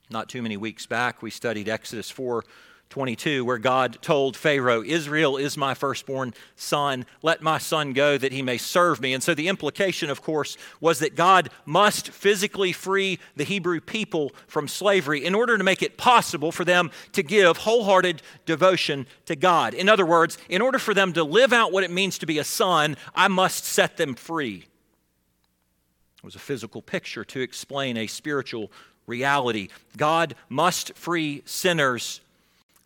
Not 0.09 0.29
too 0.29 0.41
many 0.41 0.57
weeks 0.57 0.85
back, 0.85 1.21
we 1.21 1.29
studied 1.29 1.69
Exodus 1.69 2.09
4 2.09 2.43
22, 2.89 3.43
where 3.43 3.57
God 3.57 3.97
told 4.03 4.37
Pharaoh, 4.37 4.83
Israel 4.83 5.35
is 5.35 5.57
my 5.57 5.73
firstborn 5.73 6.31
son. 6.55 7.07
Let 7.23 7.41
my 7.41 7.57
son 7.57 7.91
go 7.93 8.19
that 8.19 8.31
he 8.31 8.43
may 8.43 8.59
serve 8.59 9.01
me. 9.01 9.15
And 9.15 9.23
so 9.23 9.33
the 9.33 9.47
implication, 9.47 10.11
of 10.11 10.21
course, 10.21 10.57
was 10.79 10.99
that 10.99 11.15
God 11.15 11.49
must 11.65 12.09
physically 12.09 12.71
free 12.71 13.17
the 13.35 13.45
Hebrew 13.45 13.81
people 13.81 14.31
from 14.45 14.67
slavery 14.67 15.25
in 15.25 15.33
order 15.33 15.57
to 15.57 15.63
make 15.63 15.81
it 15.81 15.97
possible 15.97 16.51
for 16.51 16.63
them 16.63 16.91
to 17.13 17.23
give 17.23 17.57
wholehearted 17.57 18.21
devotion 18.45 19.07
to 19.25 19.35
God. 19.35 19.73
In 19.73 19.89
other 19.89 20.05
words, 20.05 20.37
in 20.47 20.61
order 20.61 20.77
for 20.77 20.93
them 20.93 21.13
to 21.13 21.23
live 21.23 21.51
out 21.51 21.71
what 21.71 21.83
it 21.83 21.89
means 21.89 22.19
to 22.19 22.27
be 22.27 22.37
a 22.37 22.43
son, 22.43 22.95
I 23.15 23.27
must 23.27 23.65
set 23.65 23.97
them 23.97 24.13
free. 24.13 24.67
It 26.23 26.25
was 26.25 26.35
a 26.35 26.39
physical 26.39 26.81
picture 26.81 27.25
to 27.25 27.41
explain 27.41 27.97
a 27.97 28.07
spiritual 28.07 28.71
reality. 29.07 29.67
God 29.97 30.35
must 30.47 30.93
free 30.95 31.43
sinners 31.45 32.21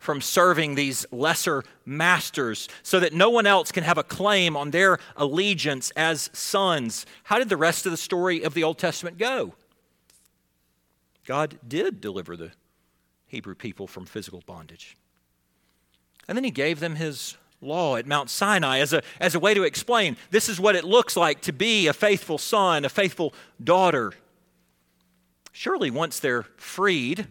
from 0.00 0.20
serving 0.20 0.74
these 0.74 1.06
lesser 1.12 1.62
masters 1.86 2.68
so 2.82 2.98
that 2.98 3.12
no 3.12 3.30
one 3.30 3.46
else 3.46 3.70
can 3.70 3.84
have 3.84 3.96
a 3.96 4.02
claim 4.02 4.56
on 4.56 4.72
their 4.72 4.98
allegiance 5.16 5.90
as 5.96 6.30
sons. 6.32 7.06
How 7.24 7.38
did 7.38 7.48
the 7.48 7.56
rest 7.56 7.86
of 7.86 7.92
the 7.92 7.96
story 7.96 8.42
of 8.42 8.54
the 8.54 8.64
Old 8.64 8.78
Testament 8.78 9.18
go? 9.18 9.54
God 11.24 11.58
did 11.66 12.00
deliver 12.00 12.36
the 12.36 12.50
Hebrew 13.28 13.54
people 13.54 13.86
from 13.86 14.04
physical 14.04 14.42
bondage. 14.46 14.96
And 16.26 16.36
then 16.36 16.44
he 16.44 16.50
gave 16.50 16.80
them 16.80 16.96
his 16.96 17.36
law 17.60 17.96
at 17.96 18.06
Mount 18.06 18.30
Sinai 18.30 18.78
as 18.78 18.92
a, 18.92 19.02
as 19.20 19.34
a 19.34 19.40
way 19.40 19.54
to 19.54 19.64
explain 19.64 20.16
this 20.30 20.48
is 20.48 20.60
what 20.60 20.76
it 20.76 20.84
looks 20.84 21.16
like 21.16 21.40
to 21.42 21.52
be 21.52 21.86
a 21.86 21.92
faithful 21.92 22.38
son, 22.38 22.84
a 22.84 22.88
faithful 22.88 23.34
daughter. 23.62 24.12
Surely, 25.52 25.90
once 25.90 26.20
they're 26.20 26.44
freed, 26.56 27.26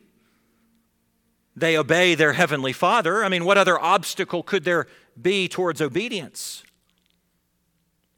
they 1.56 1.78
obey 1.78 2.14
their 2.14 2.34
heavenly 2.34 2.74
Father. 2.74 3.24
I 3.24 3.30
mean, 3.30 3.46
what 3.46 3.58
other 3.58 3.80
obstacle 3.80 4.44
could 4.44 4.64
there 4.64 4.88
be 5.20 5.48
towards 5.48 5.82
obedience? 5.82 6.64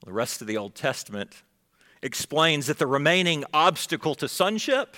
The 0.05 0.11
rest 0.11 0.41
of 0.41 0.47
the 0.47 0.57
Old 0.57 0.75
Testament 0.75 1.43
explains 2.01 2.67
that 2.67 2.79
the 2.79 2.87
remaining 2.87 3.45
obstacle 3.53 4.15
to 4.15 4.27
sonship 4.27 4.95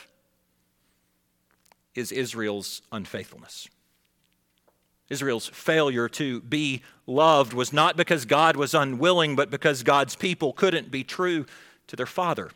is 1.94 2.12
Israel's 2.12 2.82
unfaithfulness. 2.92 3.68
Israel's 5.12 5.48
failure 5.48 6.08
to 6.10 6.42
be 6.42 6.82
loved 7.06 7.54
was 7.54 7.74
not 7.74 7.98
because 7.98 8.26
God 8.26 8.56
was 8.56 8.74
unwilling, 8.74 9.36
but 9.36 9.52
because 9.52 9.84
God's 9.84 10.16
people 10.16 10.54
couldn't 10.54 10.90
be 10.90 11.04
true 11.04 11.46
to 11.88 11.96
their 11.96 12.06
Father. 12.06 12.52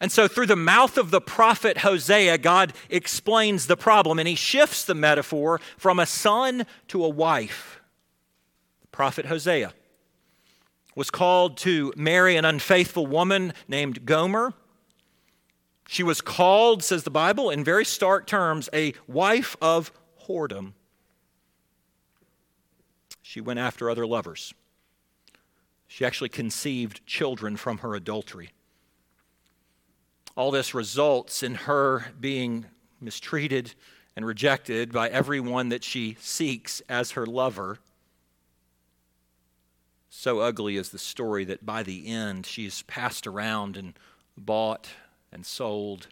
And 0.00 0.10
so, 0.10 0.26
through 0.26 0.46
the 0.46 0.56
mouth 0.56 0.98
of 0.98 1.10
the 1.10 1.20
prophet 1.20 1.78
Hosea, 1.78 2.38
God 2.38 2.72
explains 2.90 3.66
the 3.66 3.76
problem 3.76 4.18
and 4.18 4.26
he 4.26 4.34
shifts 4.34 4.84
the 4.84 4.94
metaphor 4.94 5.60
from 5.76 5.98
a 5.98 6.06
son 6.06 6.66
to 6.88 7.04
a 7.04 7.08
wife. 7.08 7.80
The 8.80 8.88
prophet 8.88 9.26
Hosea 9.26 9.72
was 10.94 11.10
called 11.10 11.56
to 11.58 11.92
marry 11.96 12.36
an 12.36 12.44
unfaithful 12.44 13.06
woman 13.06 13.52
named 13.68 14.04
Gomer. 14.04 14.54
She 15.88 16.02
was 16.02 16.20
called, 16.20 16.82
says 16.82 17.02
the 17.02 17.10
Bible, 17.10 17.50
in 17.50 17.64
very 17.64 17.84
stark 17.84 18.26
terms, 18.26 18.68
a 18.72 18.94
wife 19.06 19.56
of 19.60 19.92
whoredom. 20.26 20.72
She 23.32 23.40
went 23.40 23.58
after 23.58 23.88
other 23.88 24.06
lovers. 24.06 24.52
She 25.88 26.04
actually 26.04 26.28
conceived 26.28 27.06
children 27.06 27.56
from 27.56 27.78
her 27.78 27.94
adultery. 27.94 28.50
All 30.36 30.50
this 30.50 30.74
results 30.74 31.42
in 31.42 31.54
her 31.54 32.12
being 32.20 32.66
mistreated 33.00 33.74
and 34.16 34.26
rejected 34.26 34.92
by 34.92 35.08
everyone 35.08 35.70
that 35.70 35.82
she 35.82 36.18
seeks 36.20 36.82
as 36.90 37.12
her 37.12 37.24
lover. 37.24 37.78
So 40.10 40.40
ugly 40.40 40.76
is 40.76 40.90
the 40.90 40.98
story 40.98 41.46
that 41.46 41.64
by 41.64 41.82
the 41.82 42.08
end 42.08 42.44
she's 42.44 42.82
passed 42.82 43.26
around 43.26 43.78
and 43.78 43.94
bought 44.36 44.90
and 45.32 45.46
sold. 45.46 46.08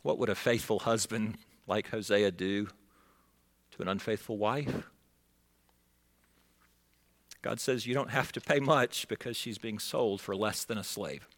What 0.00 0.16
would 0.16 0.30
a 0.30 0.34
faithful 0.34 0.78
husband 0.78 1.36
like 1.66 1.90
Hosea 1.90 2.30
do 2.30 2.68
to 3.72 3.82
an 3.82 3.88
unfaithful 3.88 4.38
wife? 4.38 4.88
God 7.44 7.60
says 7.60 7.86
you 7.86 7.92
don't 7.92 8.08
have 8.08 8.32
to 8.32 8.40
pay 8.40 8.58
much 8.58 9.06
because 9.06 9.36
she's 9.36 9.58
being 9.58 9.78
sold 9.78 10.22
for 10.22 10.34
less 10.34 10.64
than 10.64 10.78
a 10.78 10.82
slave 10.82 11.28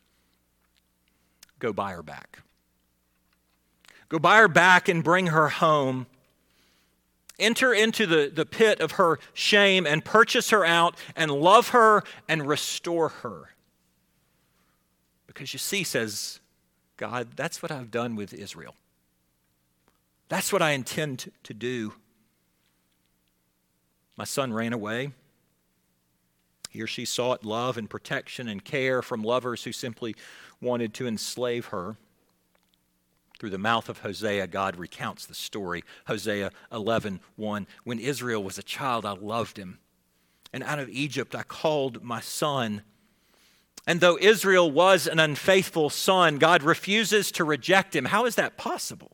go 1.58 1.72
buy 1.72 1.90
her 1.92 2.02
back. 2.02 2.42
Go 4.08 4.20
buy 4.20 4.36
her 4.36 4.46
back 4.46 4.88
and 4.88 5.02
bring 5.02 5.28
her 5.28 5.48
home. 5.48 6.06
Enter 7.40 7.72
into 7.72 8.06
the, 8.06 8.30
the 8.32 8.46
pit 8.46 8.78
of 8.80 8.92
her 8.92 9.18
shame 9.34 9.84
and 9.84 10.04
purchase 10.04 10.50
her 10.50 10.64
out 10.64 10.96
and 11.16 11.30
love 11.30 11.70
her 11.70 12.04
and 12.28 12.46
restore 12.46 13.08
her. 13.08 13.48
Because 15.26 15.52
you 15.52 15.58
see, 15.58 15.82
says 15.82 16.38
God, 16.98 17.30
that's 17.34 17.62
what 17.62 17.72
I've 17.72 17.90
done 17.90 18.14
with 18.14 18.32
Israel. 18.32 18.76
That's 20.28 20.52
what 20.52 20.62
I 20.62 20.70
intend 20.70 21.32
to 21.42 21.54
do. 21.54 21.94
My 24.16 24.25
son 24.25 24.52
ran 24.52 24.72
away. 24.72 25.10
He 26.76 26.83
or 26.83 26.87
she 26.87 27.06
sought 27.06 27.42
love 27.42 27.78
and 27.78 27.88
protection 27.88 28.49
and 28.49 28.62
care 28.62 29.00
from 29.00 29.23
lovers 29.23 29.64
who 29.64 29.73
simply 29.73 30.14
wanted 30.61 30.92
to 30.95 31.06
enslave 31.06 31.66
her. 31.66 31.97
Through 33.38 33.49
the 33.49 33.56
mouth 33.56 33.88
of 33.88 34.00
Hosea, 34.00 34.47
God 34.49 34.76
recounts 34.76 35.25
the 35.25 35.35
story. 35.35 35.85
Hosea 36.06 36.50
11, 36.71 37.21
1. 37.37 37.66
When 37.85 37.99
Israel 37.99 38.45
was 38.45 38.59
a 38.59 38.62
child, 38.62 39.06
I 39.06 39.12
loved 39.12 39.56
him. 39.56 39.78
And 40.52 40.62
out 40.62 40.78
of 40.78 40.90
Egypt, 40.90 41.35
I 41.35 41.45
called 41.45 42.04
my 42.04 42.21
son. 42.21 42.83
And 43.87 44.02
though 44.02 44.18
Israel 44.21 44.71
was 44.71 45.06
an 45.06 45.18
unfaithful 45.18 45.88
son, 45.88 46.37
God 46.37 46.62
refuses 46.62 47.33
to 47.33 47.45
reject 47.45 47.97
him. 47.97 48.04
How 48.04 48.26
is 48.26 48.35
that 48.35 48.59
possible? 48.59 49.12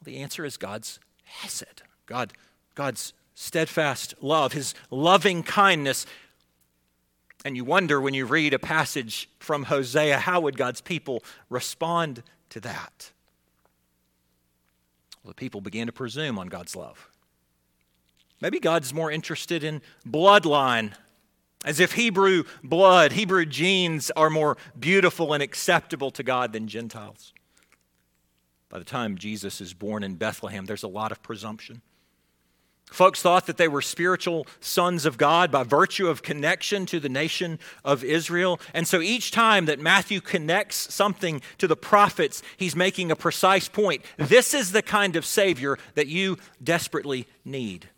Well, 0.00 0.04
the 0.04 0.16
answer 0.16 0.46
is 0.46 0.56
God's 0.56 0.98
hesed, 1.24 1.82
God, 2.06 2.32
God's 2.74 3.12
steadfast 3.36 4.14
love, 4.20 4.52
his 4.52 4.74
loving 4.90 5.44
kindness 5.44 6.06
and 7.46 7.56
you 7.56 7.64
wonder 7.64 8.00
when 8.00 8.12
you 8.12 8.26
read 8.26 8.54
a 8.54 8.58
passage 8.58 9.30
from 9.38 9.62
Hosea, 9.62 10.18
how 10.18 10.40
would 10.40 10.56
God's 10.56 10.80
people 10.80 11.22
respond 11.48 12.24
to 12.50 12.58
that? 12.58 13.12
Well, 15.22 15.30
the 15.30 15.36
people 15.36 15.60
began 15.60 15.86
to 15.86 15.92
presume 15.92 16.40
on 16.40 16.48
God's 16.48 16.74
love. 16.74 17.08
Maybe 18.40 18.58
God's 18.58 18.92
more 18.92 19.12
interested 19.12 19.62
in 19.62 19.80
bloodline, 20.04 20.94
as 21.64 21.78
if 21.78 21.92
Hebrew 21.92 22.42
blood, 22.64 23.12
Hebrew 23.12 23.46
genes 23.46 24.10
are 24.16 24.28
more 24.28 24.56
beautiful 24.76 25.32
and 25.32 25.40
acceptable 25.40 26.10
to 26.10 26.24
God 26.24 26.52
than 26.52 26.66
Gentiles. 26.66 27.32
By 28.70 28.80
the 28.80 28.84
time 28.84 29.16
Jesus 29.16 29.60
is 29.60 29.72
born 29.72 30.02
in 30.02 30.16
Bethlehem, 30.16 30.66
there's 30.66 30.82
a 30.82 30.88
lot 30.88 31.12
of 31.12 31.22
presumption. 31.22 31.80
Folks 32.90 33.20
thought 33.20 33.46
that 33.46 33.56
they 33.56 33.68
were 33.68 33.82
spiritual 33.82 34.46
sons 34.60 35.06
of 35.06 35.18
God 35.18 35.50
by 35.50 35.64
virtue 35.64 36.08
of 36.08 36.22
connection 36.22 36.86
to 36.86 37.00
the 37.00 37.08
nation 37.08 37.58
of 37.84 38.04
Israel. 38.04 38.60
And 38.72 38.86
so 38.86 39.00
each 39.00 39.32
time 39.32 39.66
that 39.66 39.80
Matthew 39.80 40.20
connects 40.20 40.94
something 40.94 41.42
to 41.58 41.66
the 41.66 41.76
prophets, 41.76 42.42
he's 42.56 42.76
making 42.76 43.10
a 43.10 43.16
precise 43.16 43.68
point. 43.68 44.04
This 44.16 44.54
is 44.54 44.72
the 44.72 44.82
kind 44.82 45.16
of 45.16 45.26
Savior 45.26 45.78
that 45.94 46.06
you 46.06 46.38
desperately 46.62 47.26
need. 47.44 47.88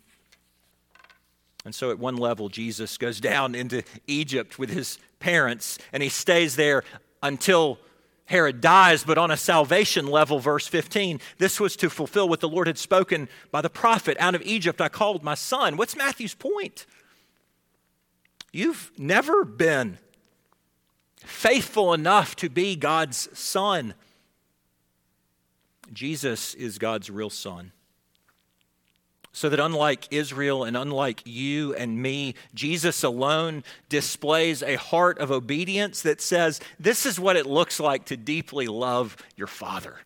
And 1.65 1.75
so 1.75 1.91
at 1.91 1.99
one 1.99 2.17
level, 2.17 2.49
Jesus 2.49 2.97
goes 2.97 3.19
down 3.19 3.53
into 3.53 3.83
Egypt 4.07 4.57
with 4.57 4.71
his 4.71 4.97
parents, 5.19 5.77
and 5.93 6.01
he 6.01 6.09
stays 6.09 6.55
there 6.55 6.83
until 7.21 7.77
Herod 8.29 8.61
dies, 8.61 9.03
but 9.03 9.17
on 9.17 9.31
a 9.31 9.37
salvation 9.37 10.05
level, 10.05 10.37
verse 10.39 10.67
15, 10.67 11.19
this 11.39 11.59
was 11.59 11.75
to 11.77 11.89
fulfill 11.89 12.29
what 12.29 12.41
the 12.41 12.47
Lord 12.47 12.67
had 12.67 12.77
spoken 12.77 13.27
by 13.49 13.61
the 13.61 13.71
prophet 13.71 14.17
Out 14.19 14.35
of 14.35 14.43
Egypt 14.43 14.79
I 14.79 14.87
called 14.87 15.23
my 15.23 15.33
son. 15.33 15.77
What's 15.77 15.95
Matthew's 15.95 16.35
point? 16.35 16.85
You've 18.53 18.91
never 18.99 19.43
been 19.43 19.97
faithful 21.17 21.91
enough 21.91 22.35
to 22.35 22.49
be 22.49 22.75
God's 22.75 23.35
son. 23.37 23.95
Jesus 25.91 26.53
is 26.53 26.77
God's 26.77 27.09
real 27.09 27.31
son. 27.31 27.71
So 29.31 29.47
that 29.49 29.59
unlike 29.59 30.07
Israel 30.11 30.63
and 30.63 30.75
unlike 30.75 31.21
you 31.25 31.75
and 31.75 32.01
me, 32.01 32.33
Jesus 32.53 33.03
alone 33.03 33.63
displays 33.87 34.63
a 34.63 34.75
heart 34.75 35.19
of 35.19 35.31
obedience 35.31 36.01
that 36.01 36.19
says, 36.19 36.59
This 36.79 37.05
is 37.05 37.19
what 37.19 37.37
it 37.37 37.45
looks 37.45 37.79
like 37.79 38.05
to 38.05 38.17
deeply 38.17 38.67
love 38.67 39.15
your 39.35 39.47
Father. 39.47 39.99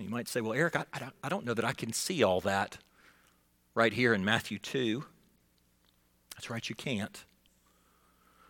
You 0.00 0.08
might 0.08 0.28
say, 0.28 0.40
Well, 0.40 0.54
Eric, 0.54 0.76
I, 0.76 0.84
I, 1.22 1.28
don't, 1.28 1.44
know 1.44 1.54
that 1.54 1.64
I 1.64 1.72
can 1.72 1.92
see 1.92 2.22
all 2.22 2.40
that 2.42 2.78
right 3.74 3.92
here 3.92 4.14
in 4.14 4.24
Matthew 4.24 4.58
2. 4.58 5.04
That's 6.34 6.50
right, 6.50 6.66
you 6.68 6.74
can't. 6.74 7.24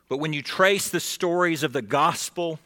But 0.08 0.18
when 0.18 0.32
you 0.32 0.42
trace 0.42 0.88
the 0.88 1.00
stories 1.00 1.62
of 1.62 1.72
the 1.72 1.82
gospel, 1.82 2.58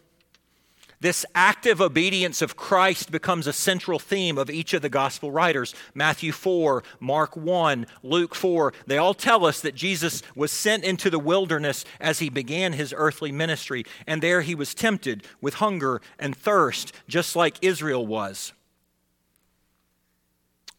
this 1.01 1.27
active 1.35 1.81
obedience 1.81 2.41
of 2.43 2.57
Christ 2.57 3.11
becomes 3.11 3.47
a 3.47 3.53
central 3.53 3.99
theme 3.99 4.39
of 4.39 4.51
each 4.51 4.75
of 4.75 4.83
the 4.83 4.89
gospel 4.89 5.31
writers. 5.31 5.75
Matthew 5.95 6.33
4, 6.33 6.83
Mark 7.01 7.37
1, 7.37 7.87
Luke 8.03 8.35
4, 8.35 8.73
they 8.87 8.99
all 8.99 9.15
tell 9.15 9.45
us 9.45 9.61
that 9.61 9.75
Jesus 9.75 10.23
was 10.35 10.53
sent 10.53 10.85
into 10.85 11.11
the 11.11 11.19
wilderness 11.19 11.85
as 12.01 12.19
he 12.19 12.29
began 12.29 12.73
his 12.73 12.95
earthly 12.97 13.33
ministry, 13.33 13.85
and 14.07 14.23
there 14.23 14.43
he 14.43 14.55
was 14.55 14.75
tempted 14.75 15.27
with 15.41 15.55
hunger 15.55 16.01
and 16.19 16.37
thirst, 16.37 16.93
just 17.09 17.37
like 17.37 17.59
Israel 17.63 18.07
was. 18.07 18.53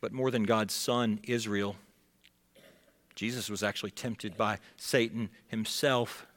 But 0.02 0.14
more 0.14 0.32
than 0.32 0.44
God's 0.44 0.74
son, 0.74 1.20
Israel, 1.24 1.76
Jesus 3.16 3.50
was 3.50 3.64
actually 3.64 3.92
tempted 3.92 4.36
by 4.36 4.60
Satan 4.76 5.30
himself. 5.48 6.28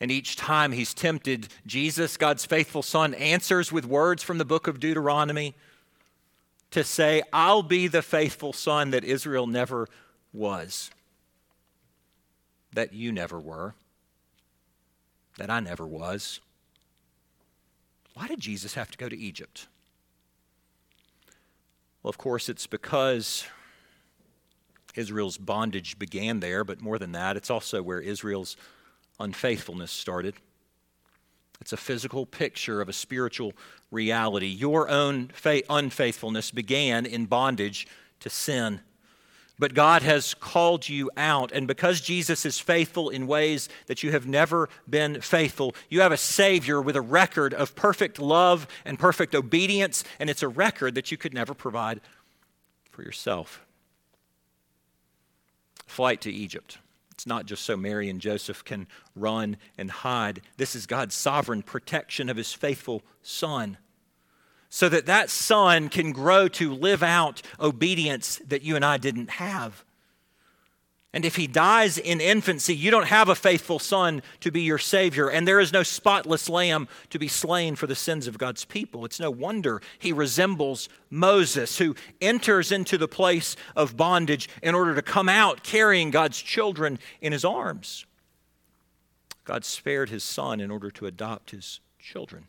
And 0.00 0.10
each 0.10 0.36
time 0.36 0.72
he's 0.72 0.92
tempted, 0.92 1.48
Jesus, 1.66 2.16
God's 2.16 2.44
faithful 2.44 2.82
Son, 2.82 3.14
answers 3.14 3.72
with 3.72 3.86
words 3.86 4.22
from 4.22 4.38
the 4.38 4.44
book 4.44 4.66
of 4.66 4.78
Deuteronomy 4.78 5.54
to 6.70 6.84
say, 6.84 7.22
I'll 7.32 7.62
be 7.62 7.86
the 7.86 8.02
faithful 8.02 8.52
Son 8.52 8.90
that 8.90 9.04
Israel 9.04 9.46
never 9.46 9.88
was, 10.32 10.90
that 12.74 12.92
you 12.92 13.10
never 13.10 13.40
were, 13.40 13.74
that 15.38 15.48
I 15.48 15.60
never 15.60 15.86
was. 15.86 16.40
Why 18.12 18.26
did 18.26 18.40
Jesus 18.40 18.74
have 18.74 18.90
to 18.90 18.98
go 18.98 19.08
to 19.08 19.16
Egypt? 19.16 19.66
Well, 22.02 22.10
of 22.10 22.18
course, 22.18 22.48
it's 22.48 22.66
because 22.66 23.46
Israel's 24.94 25.38
bondage 25.38 25.98
began 25.98 26.40
there, 26.40 26.64
but 26.64 26.80
more 26.80 26.98
than 26.98 27.12
that, 27.12 27.36
it's 27.36 27.50
also 27.50 27.82
where 27.82 28.00
Israel's 28.00 28.56
unfaithfulness 29.18 29.90
started. 29.90 30.34
It's 31.60 31.72
a 31.72 31.76
physical 31.76 32.26
picture 32.26 32.80
of 32.80 32.88
a 32.88 32.92
spiritual 32.92 33.52
reality. 33.90 34.46
Your 34.46 34.88
own 34.88 35.30
unfaithfulness 35.44 36.50
began 36.50 37.06
in 37.06 37.26
bondage 37.26 37.86
to 38.20 38.30
sin. 38.30 38.80
But 39.58 39.72
God 39.72 40.02
has 40.02 40.34
called 40.34 40.86
you 40.86 41.10
out. 41.16 41.50
And 41.50 41.66
because 41.66 42.02
Jesus 42.02 42.44
is 42.44 42.58
faithful 42.58 43.08
in 43.08 43.26
ways 43.26 43.70
that 43.86 44.02
you 44.02 44.12
have 44.12 44.26
never 44.26 44.68
been 44.88 45.22
faithful, 45.22 45.74
you 45.88 46.02
have 46.02 46.12
a 46.12 46.18
Savior 46.18 46.82
with 46.82 46.94
a 46.94 47.00
record 47.00 47.54
of 47.54 47.74
perfect 47.74 48.18
love 48.18 48.68
and 48.84 48.98
perfect 48.98 49.34
obedience. 49.34 50.04
And 50.20 50.28
it's 50.28 50.42
a 50.42 50.48
record 50.48 50.94
that 50.94 51.10
you 51.10 51.16
could 51.16 51.32
never 51.32 51.54
provide 51.54 52.02
for 52.90 53.02
yourself. 53.02 53.64
Flight 55.86 56.20
to 56.22 56.30
Egypt. 56.30 56.78
It's 57.16 57.26
not 57.26 57.46
just 57.46 57.64
so 57.64 57.78
Mary 57.78 58.10
and 58.10 58.20
Joseph 58.20 58.62
can 58.62 58.86
run 59.14 59.56
and 59.78 59.90
hide. 59.90 60.42
This 60.58 60.76
is 60.76 60.84
God's 60.84 61.14
sovereign 61.14 61.62
protection 61.62 62.28
of 62.28 62.36
his 62.36 62.52
faithful 62.52 63.02
son. 63.22 63.78
So 64.68 64.90
that 64.90 65.06
that 65.06 65.30
son 65.30 65.88
can 65.88 66.12
grow 66.12 66.46
to 66.48 66.74
live 66.74 67.02
out 67.02 67.40
obedience 67.58 68.42
that 68.46 68.60
you 68.60 68.76
and 68.76 68.84
I 68.84 68.98
didn't 68.98 69.30
have. 69.30 69.82
And 71.16 71.24
if 71.24 71.36
he 71.36 71.46
dies 71.46 71.96
in 71.96 72.20
infancy, 72.20 72.76
you 72.76 72.90
don't 72.90 73.06
have 73.06 73.30
a 73.30 73.34
faithful 73.34 73.78
son 73.78 74.20
to 74.40 74.52
be 74.52 74.60
your 74.60 74.76
Savior, 74.76 75.30
and 75.30 75.48
there 75.48 75.60
is 75.60 75.72
no 75.72 75.82
spotless 75.82 76.46
lamb 76.46 76.88
to 77.08 77.18
be 77.18 77.26
slain 77.26 77.74
for 77.74 77.86
the 77.86 77.94
sins 77.94 78.26
of 78.26 78.36
God's 78.36 78.66
people. 78.66 79.02
It's 79.06 79.18
no 79.18 79.30
wonder 79.30 79.80
he 79.98 80.12
resembles 80.12 80.90
Moses, 81.08 81.78
who 81.78 81.94
enters 82.20 82.70
into 82.70 82.98
the 82.98 83.08
place 83.08 83.56
of 83.74 83.96
bondage 83.96 84.50
in 84.62 84.74
order 84.74 84.94
to 84.94 85.00
come 85.00 85.30
out 85.30 85.62
carrying 85.62 86.10
God's 86.10 86.36
children 86.36 86.98
in 87.22 87.32
his 87.32 87.46
arms. 87.46 88.04
God 89.46 89.64
spared 89.64 90.10
his 90.10 90.22
son 90.22 90.60
in 90.60 90.70
order 90.70 90.90
to 90.90 91.06
adopt 91.06 91.50
his 91.50 91.80
children. 91.98 92.44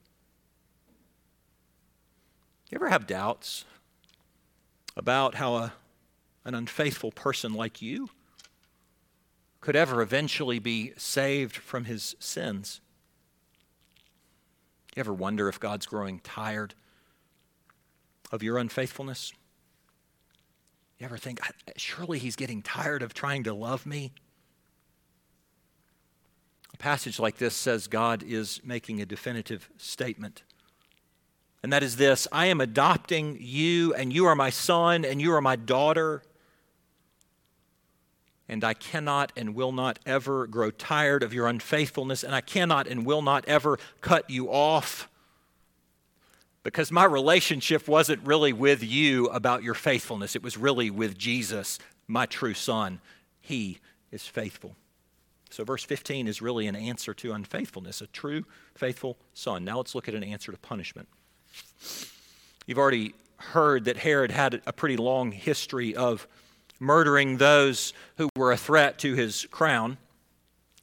You 2.70 2.76
ever 2.76 2.90
have 2.90 3.08
doubts 3.08 3.64
about 4.98 5.36
how 5.36 5.56
a, 5.56 5.74
an 6.44 6.54
unfaithful 6.54 7.14
person 7.14 7.54
like 7.54 7.82
you 7.82 8.10
could 9.62 9.76
ever 9.76 10.02
eventually 10.02 10.60
be 10.60 10.94
saved 10.98 11.58
from 11.58 11.86
his 11.86 12.16
sins. 12.20 12.82
You 14.96 15.02
ever 15.02 15.14
wonder 15.14 15.48
if 15.48 15.60
God's 15.60 15.86
growing 15.86 16.20
tired 16.20 16.74
of 18.32 18.44
your 18.44 18.58
unfaithfulness? 18.58 19.32
You 21.00 21.06
ever 21.06 21.18
think, 21.18 21.40
surely 21.76 22.18
he's 22.18 22.36
getting 22.36 22.62
tired 22.62 23.04
of 23.04 23.14
trying 23.14 23.44
to 23.44 23.54
love 23.54 23.86
me? 23.86 24.12
A 26.74 26.78
passage 26.78 27.20
like 27.20 27.38
this 27.38 27.56
says 27.56 27.88
God 27.88 28.24
is 28.24 28.62
making 28.64 29.02
a 29.02 29.06
definitive 29.06 29.70
statement. 29.78 30.44
And 31.64 31.74
that 31.74 31.84
is 31.84 31.98
this 31.98 32.28
I 32.32 32.48
am 32.48 32.62
adopting 32.62 33.38
you, 33.40 33.94
and 33.94 34.14
you 34.14 34.26
are 34.26 34.36
my 34.36 34.50
son, 34.50 35.06
and 35.06 35.22
you 35.22 35.34
are 35.34 35.42
my 35.42 35.56
daughter 35.56 36.24
and 38.50 38.64
I 38.64 38.74
cannot 38.74 39.32
and 39.36 39.56
will 39.56 39.72
not 39.72 40.00
ever 40.06 40.48
grow 40.48 40.72
tired 40.72 41.24
of 41.24 41.34
your 41.34 41.48
unfaithfulness, 41.48 42.24
and 42.24 42.34
I 42.34 42.42
cannot 42.42 42.88
and 42.88 43.06
will 43.06 43.22
not 43.22 43.46
ever 43.46 43.78
cut 44.02 44.30
you 44.30 44.52
off. 44.52 45.10
Because 46.64 46.92
my 46.92 47.06
relationship 47.06 47.88
wasn't 47.88 48.26
really 48.26 48.54
with 48.54 48.84
you 48.84 49.28
about 49.28 49.64
your 49.64 49.74
faithfulness, 49.74 50.36
it 50.36 50.44
was 50.44 50.58
really 50.58 50.90
with 50.90 51.18
Jesus, 51.18 51.80
my 52.08 52.26
true 52.26 52.54
Son. 52.54 53.00
He 53.42 53.80
is 54.12 54.28
faithful. 54.28 54.76
So, 55.50 55.64
verse 55.64 55.84
15 55.84 56.28
is 56.28 56.42
really 56.42 56.68
an 56.68 56.76
answer 56.76 57.14
to 57.16 57.32
unfaithfulness, 57.32 58.02
a 58.02 58.08
true, 58.08 58.44
faithful 58.76 59.18
Son. 59.34 59.64
Now, 59.64 59.78
let's 59.78 59.96
look 59.96 60.10
at 60.10 60.14
an 60.14 60.24
answer 60.24 60.52
to 60.52 60.58
punishment. 60.58 61.08
You've 62.66 62.78
already 62.78 63.14
heard 63.38 63.86
that 63.86 63.98
Herod 63.98 64.32
had 64.32 64.62
a 64.66 64.74
pretty 64.74 64.98
long 64.98 65.32
history 65.32 65.96
of 65.96 66.28
murdering 66.80 67.38
those 67.38 67.94
who 68.18 68.30
were 68.36 68.52
a 68.52 68.58
threat 68.58 69.00
to 69.00 69.14
his 69.14 69.48
crown. 69.52 69.98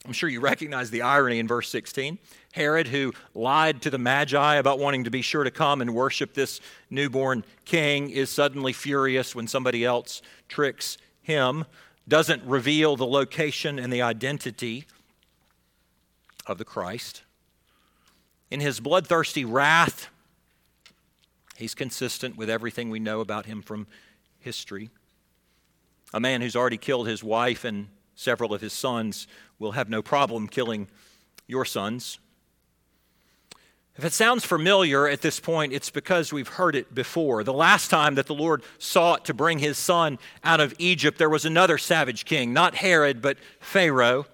I'm 0.06 0.12
sure 0.12 0.28
you 0.28 0.40
recognize 0.40 0.90
the 0.90 1.02
irony 1.02 1.38
in 1.38 1.48
verse 1.48 1.68
16. 1.70 2.18
Herod, 2.52 2.88
who 2.88 3.12
lied 3.34 3.82
to 3.82 3.90
the 3.90 3.98
Magi 3.98 4.56
about 4.56 4.78
wanting 4.78 5.04
to 5.04 5.10
be 5.10 5.22
sure 5.22 5.44
to 5.44 5.50
come 5.50 5.80
and 5.80 5.94
worship 5.94 6.34
this 6.34 6.60
newborn 6.90 7.44
king, 7.64 8.10
is 8.10 8.28
suddenly 8.30 8.72
furious 8.72 9.34
when 9.34 9.48
somebody 9.48 9.84
else 9.84 10.20
tricks 10.48 10.98
him, 11.22 11.64
doesn't 12.06 12.42
reveal 12.44 12.96
the 12.96 13.06
location 13.06 13.78
and 13.78 13.92
the 13.92 14.02
identity 14.02 14.84
of 16.46 16.58
the 16.58 16.64
Christ. 16.64 17.22
In 18.50 18.60
his 18.60 18.78
bloodthirsty 18.78 19.44
wrath, 19.44 20.10
He's 21.56 21.74
consistent 21.74 22.36
with 22.36 22.50
everything 22.50 22.90
we 22.90 22.98
know 22.98 23.20
about 23.20 23.46
him 23.46 23.62
from 23.62 23.86
history. 24.40 24.90
A 26.14 26.20
man 26.20 26.42
who's 26.42 26.54
already 26.54 26.76
killed 26.76 27.08
his 27.08 27.24
wife 27.24 27.64
and 27.64 27.88
several 28.14 28.54
of 28.54 28.60
his 28.60 28.72
sons 28.72 29.26
will 29.58 29.72
have 29.72 29.88
no 29.88 30.00
problem 30.00 30.46
killing 30.46 30.86
your 31.48 31.64
sons. 31.64 32.20
If 33.96 34.04
it 34.04 34.12
sounds 34.12 34.44
familiar 34.44 35.08
at 35.08 35.22
this 35.22 35.40
point, 35.40 35.72
it's 35.72 35.90
because 35.90 36.32
we've 36.32 36.46
heard 36.46 36.76
it 36.76 36.94
before. 36.94 37.42
The 37.42 37.52
last 37.52 37.90
time 37.90 38.14
that 38.14 38.26
the 38.26 38.34
Lord 38.34 38.62
sought 38.78 39.24
to 39.24 39.34
bring 39.34 39.58
his 39.58 39.76
son 39.76 40.20
out 40.44 40.60
of 40.60 40.72
Egypt, 40.78 41.18
there 41.18 41.28
was 41.28 41.44
another 41.44 41.78
savage 41.78 42.24
king, 42.24 42.52
not 42.52 42.76
Herod, 42.76 43.20
but 43.20 43.36
Pharaoh. 43.58 44.26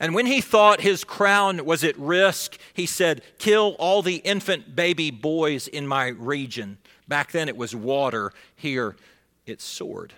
And 0.00 0.14
when 0.14 0.24
he 0.24 0.40
thought 0.40 0.80
his 0.80 1.04
crown 1.04 1.66
was 1.66 1.84
at 1.84 1.98
risk, 1.98 2.58
he 2.72 2.86
said, 2.86 3.20
Kill 3.36 3.76
all 3.78 4.00
the 4.00 4.16
infant 4.16 4.74
baby 4.74 5.10
boys 5.10 5.68
in 5.68 5.86
my 5.86 6.08
region. 6.08 6.78
Back 7.06 7.30
then 7.30 7.50
it 7.50 7.58
was 7.58 7.76
water, 7.76 8.32
here 8.56 8.96
it's 9.44 9.64
sword. 9.64 10.14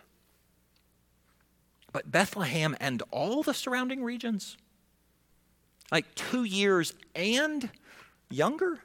But 1.94 2.10
Bethlehem 2.10 2.76
and 2.80 3.04
all 3.12 3.44
the 3.44 3.54
surrounding 3.54 4.02
regions, 4.02 4.56
like 5.92 6.12
two 6.16 6.42
years 6.42 6.92
and 7.14 7.70
younger? 8.28 8.80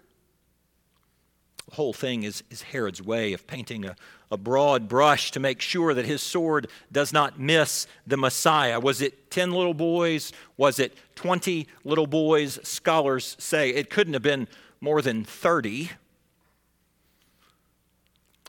The 1.67 1.75
whole 1.75 1.91
thing 1.91 2.21
is, 2.21 2.43
is 2.51 2.61
Herod's 2.61 3.01
way 3.01 3.33
of 3.33 3.47
painting 3.47 3.83
a, 3.83 3.95
a 4.29 4.37
broad 4.37 4.87
brush 4.87 5.31
to 5.31 5.39
make 5.39 5.59
sure 5.59 5.95
that 5.95 6.05
his 6.05 6.21
sword 6.21 6.69
does 6.91 7.11
not 7.11 7.39
miss 7.39 7.87
the 8.05 8.15
Messiah. 8.15 8.79
Was 8.79 9.01
it 9.01 9.31
10 9.31 9.53
little 9.53 9.73
boys? 9.73 10.31
Was 10.55 10.77
it 10.77 10.95
20 11.15 11.67
little 11.83 12.05
boys? 12.05 12.59
Scholars 12.61 13.35
say 13.39 13.71
it 13.71 13.89
couldn't 13.89 14.13
have 14.13 14.21
been 14.21 14.47
more 14.81 15.01
than 15.01 15.23
30. 15.23 15.89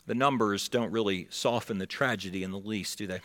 The 0.05 0.15
numbers 0.15 0.69
don't 0.69 0.93
really 0.93 1.29
soften 1.31 1.79
the 1.79 1.87
tragedy 1.87 2.43
in 2.43 2.51
the 2.51 2.59
least, 2.59 2.99
do 2.99 3.07
they? 3.07 3.21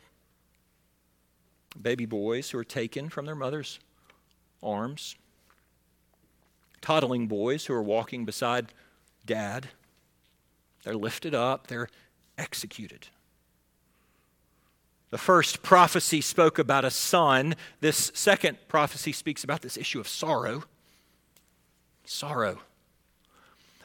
Baby 1.80 2.06
boys 2.06 2.50
who 2.50 2.58
are 2.58 2.64
taken 2.64 3.10
from 3.10 3.26
their 3.26 3.36
mother's 3.36 3.80
arms 4.64 5.16
toddling 6.86 7.26
boys 7.26 7.66
who 7.66 7.74
are 7.74 7.82
walking 7.82 8.26
beside 8.26 8.72
dad. 9.26 9.70
They're 10.84 10.94
lifted 10.94 11.34
up, 11.34 11.66
they're 11.66 11.90
executed. 12.38 13.08
The 15.10 15.18
first 15.18 15.64
prophecy 15.64 16.22
spoke 16.22 16.60
about 16.60 16.86
a 16.86 16.92
son. 16.92 17.56
This 17.82 18.12
second 18.14 18.60
prophecy 18.68 19.12
speaks 19.12 19.44
about 19.44 19.64
this 19.64 19.78
issue 19.78 20.00
of 20.00 20.08
sorrow. 20.08 20.64
Sorrow 22.06 22.60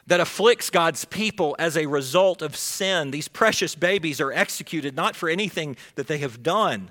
that 0.07 0.21
afflicts 0.21 0.69
God's 0.71 1.05
people 1.07 1.57
as 1.59 1.77
a 1.77 1.87
result 1.87 2.43
of 2.43 2.57
sin. 2.57 3.13
These 3.13 3.29
precious 3.29 3.75
babies 3.75 4.21
are 4.21 4.33
executed 4.33 4.95
not 4.95 5.15
for 5.15 5.29
anything 5.29 5.77
that 5.95 6.09
they 6.09 6.19
have 6.19 6.43
done, 6.43 6.91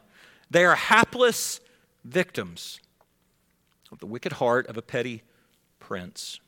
they 0.49 0.65
are 0.65 0.75
hapless 0.75 1.59
victims 2.03 2.79
of 3.91 3.99
the 3.99 4.05
wicked 4.05 4.33
heart 4.33 4.67
of 4.67 4.77
a 4.77 4.81
petty 4.81 5.23
prince. 5.79 6.39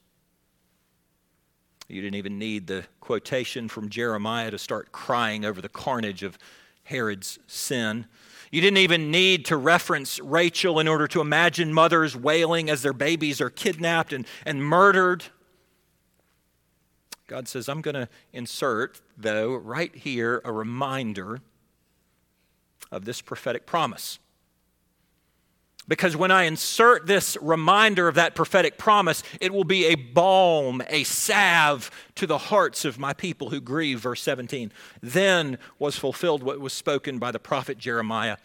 You 1.87 2.01
didn't 2.01 2.15
even 2.15 2.39
need 2.39 2.67
the 2.67 2.85
quotation 3.01 3.67
from 3.67 3.89
Jeremiah 3.89 4.49
to 4.51 4.57
start 4.57 4.91
crying 4.91 5.43
over 5.43 5.61
the 5.61 5.69
carnage 5.69 6.23
of 6.23 6.37
Herod's 6.83 7.37
sin. 7.47 8.05
You 8.49 8.61
didn't 8.61 8.77
even 8.77 9.11
need 9.11 9.45
to 9.45 9.57
reference 9.57 10.19
Rachel 10.19 10.79
in 10.79 10.87
order 10.87 11.07
to 11.07 11.21
imagine 11.21 11.73
mothers 11.73 12.15
wailing 12.15 12.69
as 12.69 12.81
their 12.81 12.93
babies 12.93 13.41
are 13.41 13.49
kidnapped 13.49 14.13
and, 14.13 14.25
and 14.45 14.63
murdered. 14.63 15.25
God 17.27 17.47
says, 17.47 17.69
I'm 17.69 17.81
going 17.81 17.95
to 17.95 18.09
insert, 18.33 19.01
though, 19.17 19.55
right 19.55 19.95
here, 19.95 20.41
a 20.43 20.51
reminder 20.51 21.39
of 22.91 23.05
this 23.05 23.21
prophetic 23.21 23.65
promise. 23.65 24.19
Because 25.87 26.15
when 26.15 26.31
I 26.31 26.43
insert 26.43 27.07
this 27.07 27.37
reminder 27.41 28.07
of 28.07 28.15
that 28.15 28.35
prophetic 28.35 28.77
promise, 28.77 29.23
it 29.41 29.51
will 29.51 29.63
be 29.63 29.85
a 29.85 29.95
balm, 29.95 30.81
a 30.87 31.03
salve 31.03 31.89
to 32.15 32.27
the 32.27 32.37
hearts 32.37 32.85
of 32.85 32.99
my 32.99 33.13
people 33.13 33.49
who 33.49 33.59
grieve. 33.59 33.99
Verse 33.99 34.21
17. 34.21 34.71
Then 35.01 35.57
was 35.79 35.97
fulfilled 35.97 36.43
what 36.43 36.59
was 36.59 36.73
spoken 36.73 37.17
by 37.17 37.31
the 37.31 37.39
prophet 37.39 37.77
Jeremiah. 37.77 38.37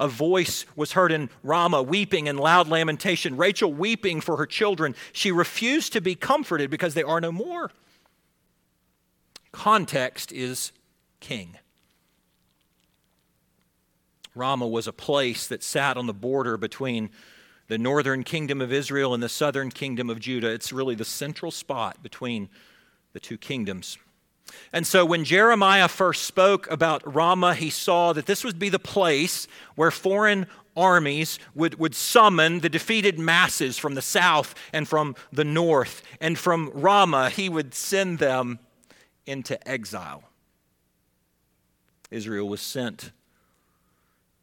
A 0.00 0.08
voice 0.08 0.64
was 0.76 0.92
heard 0.92 1.12
in 1.12 1.28
Ramah, 1.42 1.82
weeping 1.82 2.28
and 2.28 2.38
loud 2.38 2.68
lamentation, 2.68 3.36
Rachel 3.36 3.72
weeping 3.72 4.20
for 4.20 4.36
her 4.36 4.46
children. 4.46 4.94
She 5.12 5.30
refused 5.30 5.92
to 5.92 6.00
be 6.00 6.14
comforted 6.14 6.70
because 6.70 6.94
they 6.94 7.02
are 7.02 7.20
no 7.20 7.32
more. 7.32 7.70
Context 9.52 10.32
is 10.32 10.72
king. 11.20 11.58
Ramah 14.38 14.68
was 14.68 14.86
a 14.86 14.92
place 14.92 15.46
that 15.48 15.62
sat 15.62 15.96
on 15.96 16.06
the 16.06 16.14
border 16.14 16.56
between 16.56 17.10
the 17.68 17.78
northern 17.78 18.22
kingdom 18.24 18.60
of 18.60 18.72
Israel 18.72 19.12
and 19.12 19.22
the 19.22 19.28
southern 19.28 19.70
kingdom 19.70 20.08
of 20.08 20.20
Judah. 20.20 20.50
It's 20.50 20.72
really 20.72 20.94
the 20.94 21.04
central 21.04 21.50
spot 21.50 22.02
between 22.02 22.48
the 23.12 23.20
two 23.20 23.36
kingdoms. 23.36 23.98
And 24.72 24.86
so 24.86 25.04
when 25.04 25.24
Jeremiah 25.24 25.88
first 25.88 26.24
spoke 26.24 26.70
about 26.70 27.14
Ramah, 27.14 27.54
he 27.54 27.68
saw 27.68 28.14
that 28.14 28.26
this 28.26 28.44
would 28.44 28.58
be 28.58 28.70
the 28.70 28.78
place 28.78 29.46
where 29.74 29.90
foreign 29.90 30.46
armies 30.76 31.38
would, 31.54 31.78
would 31.78 31.94
summon 31.94 32.60
the 32.60 32.68
defeated 32.68 33.18
masses 33.18 33.76
from 33.76 33.94
the 33.94 34.02
south 34.02 34.54
and 34.72 34.88
from 34.88 35.16
the 35.32 35.44
north. 35.44 36.02
And 36.20 36.38
from 36.38 36.70
Ramah, 36.72 37.30
he 37.30 37.48
would 37.48 37.74
send 37.74 38.18
them 38.18 38.60
into 39.26 39.68
exile. 39.68 40.24
Israel 42.10 42.48
was 42.48 42.62
sent 42.62 43.12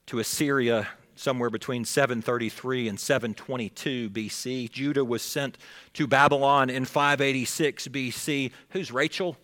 to 0.08 0.20
Assyria 0.20 0.88
somewhere 1.16 1.50
between 1.50 1.86
733 1.86 2.88
and 2.88 3.00
722 3.00 4.10
BC. 4.10 4.70
Judah 4.70 5.06
was 5.06 5.22
sent 5.22 5.58
to 5.94 6.08
Babylon 6.08 6.70
in 6.70 6.86
586 6.86 7.88
BC. 7.88 8.52
Who's 8.70 8.92
Rachel? 8.92 9.38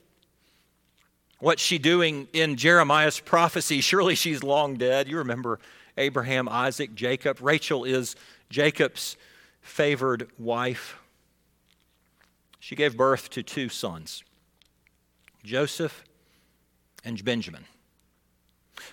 What's 1.39 1.61
she 1.61 1.79
doing 1.79 2.27
in 2.33 2.55
Jeremiah's 2.55 3.19
prophecy? 3.19 3.81
Surely 3.81 4.15
she's 4.15 4.43
long 4.43 4.75
dead. 4.75 5.07
You 5.07 5.17
remember 5.17 5.59
Abraham, 5.97 6.47
Isaac, 6.47 6.93
Jacob. 6.93 7.39
Rachel 7.41 7.83
is 7.83 8.15
Jacob's 8.49 9.17
favored 9.61 10.29
wife. 10.37 10.99
She 12.59 12.75
gave 12.75 12.95
birth 12.95 13.31
to 13.31 13.41
two 13.41 13.69
sons, 13.69 14.23
Joseph 15.43 16.03
and 17.03 17.23
Benjamin. 17.25 17.65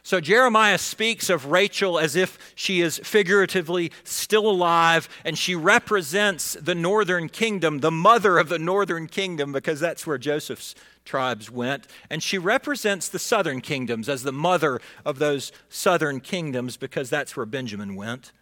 So 0.02 0.20
Jeremiah 0.20 0.78
speaks 0.78 1.30
of 1.30 1.46
Rachel 1.46 1.98
as 1.98 2.16
if 2.16 2.52
she 2.54 2.80
is 2.80 2.98
figuratively 2.98 3.92
still 4.04 4.48
alive 4.48 5.08
and 5.24 5.36
she 5.36 5.54
represents 5.54 6.54
the 6.54 6.74
northern 6.74 7.28
kingdom, 7.28 7.80
the 7.80 7.90
mother 7.90 8.38
of 8.38 8.48
the 8.48 8.58
northern 8.58 9.06
kingdom, 9.06 9.52
because 9.52 9.80
that's 9.80 10.06
where 10.06 10.18
Joseph's 10.18 10.74
tribes 11.04 11.50
went. 11.50 11.86
And 12.10 12.22
she 12.22 12.38
represents 12.38 13.08
the 13.08 13.18
southern 13.18 13.60
kingdoms 13.60 14.08
as 14.08 14.22
the 14.22 14.32
mother 14.32 14.80
of 15.04 15.18
those 15.18 15.52
southern 15.68 16.20
kingdoms, 16.20 16.76
because 16.76 17.10
that's 17.10 17.36
where 17.36 17.46
Benjamin 17.46 17.96
went. 17.96 18.32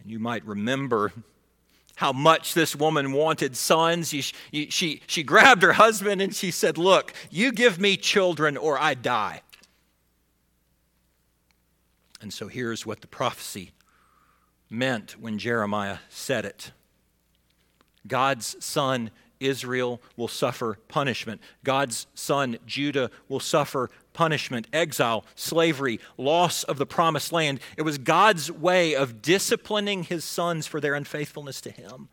And 0.00 0.10
you 0.10 0.18
might 0.18 0.44
remember 0.44 1.12
how 1.96 2.12
much 2.12 2.54
this 2.54 2.74
woman 2.74 3.12
wanted 3.12 3.56
sons. 3.56 4.08
She, 4.08 4.68
she, 4.70 5.02
she 5.06 5.22
grabbed 5.22 5.62
her 5.62 5.74
husband 5.74 6.20
and 6.20 6.34
she 6.34 6.50
said, 6.50 6.78
Look, 6.78 7.12
you 7.30 7.52
give 7.52 7.78
me 7.78 7.96
children 7.96 8.56
or 8.56 8.78
I 8.78 8.94
die. 8.94 9.42
And 12.22 12.32
so 12.32 12.48
here's 12.48 12.86
what 12.86 13.00
the 13.00 13.08
prophecy 13.08 13.72
meant 14.70 15.20
when 15.20 15.38
Jeremiah 15.38 15.98
said 16.08 16.44
it 16.44 16.70
God's 18.06 18.56
son 18.64 19.10
Israel 19.40 20.00
will 20.16 20.28
suffer 20.28 20.78
punishment. 20.88 21.40
God's 21.64 22.06
son 22.14 22.58
Judah 22.64 23.10
will 23.28 23.40
suffer 23.40 23.90
punishment, 24.12 24.68
exile, 24.72 25.24
slavery, 25.34 25.98
loss 26.16 26.62
of 26.62 26.78
the 26.78 26.86
promised 26.86 27.32
land. 27.32 27.58
It 27.76 27.82
was 27.82 27.98
God's 27.98 28.52
way 28.52 28.94
of 28.94 29.20
disciplining 29.20 30.04
his 30.04 30.24
sons 30.24 30.66
for 30.66 30.80
their 30.80 30.94
unfaithfulness 30.94 31.60
to 31.62 31.70
him. 31.70 32.08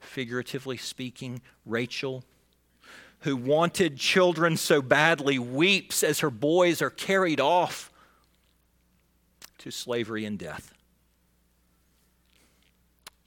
Figuratively 0.00 0.76
speaking, 0.76 1.40
Rachel, 1.64 2.24
who 3.20 3.36
wanted 3.36 3.96
children 3.96 4.56
so 4.56 4.82
badly, 4.82 5.38
weeps 5.38 6.02
as 6.02 6.20
her 6.20 6.30
boys 6.30 6.82
are 6.82 6.90
carried 6.90 7.40
off 7.40 7.87
to 9.58 9.70
slavery 9.70 10.24
and 10.24 10.38
death. 10.38 10.72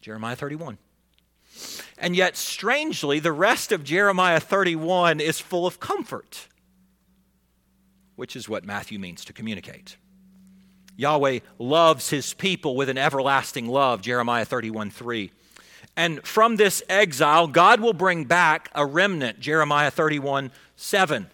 Jeremiah 0.02 0.36
31. 0.36 0.78
And 1.98 2.15
yet, 2.15 2.36
strangely, 2.36 3.20
the 3.20 3.32
rest 3.32 3.72
of 3.72 3.84
Jeremiah 3.84 4.39
31 4.39 5.20
is 5.20 5.39
full 5.39 5.67
of 5.67 5.80
comfort, 5.80 6.48
which 8.15 8.36
is 8.36 8.50
what 8.50 8.65
Matthew 8.65 8.98
means 8.98 9.24
to 9.26 9.34
communicate. 9.34 9.98
Yahweh 10.96 11.39
loves 11.60 12.10
his 12.10 12.34
people 12.34 12.76
with 12.76 12.89
an 12.89 12.98
everlasting 12.98 13.67
love, 13.67 14.02
Jeremiah 14.02 14.46
31 14.46 14.89
3. 14.91 15.32
And 15.98 16.26
from 16.26 16.56
this 16.56 16.82
exile, 16.88 17.48
God 17.48 17.82
will 17.82 17.94
bring 17.94 18.26
back 18.26 18.70
a 18.74 18.86
remnant, 18.86 19.39
Jeremiah 19.39 19.91
31 19.91 20.52
7. 20.76 21.28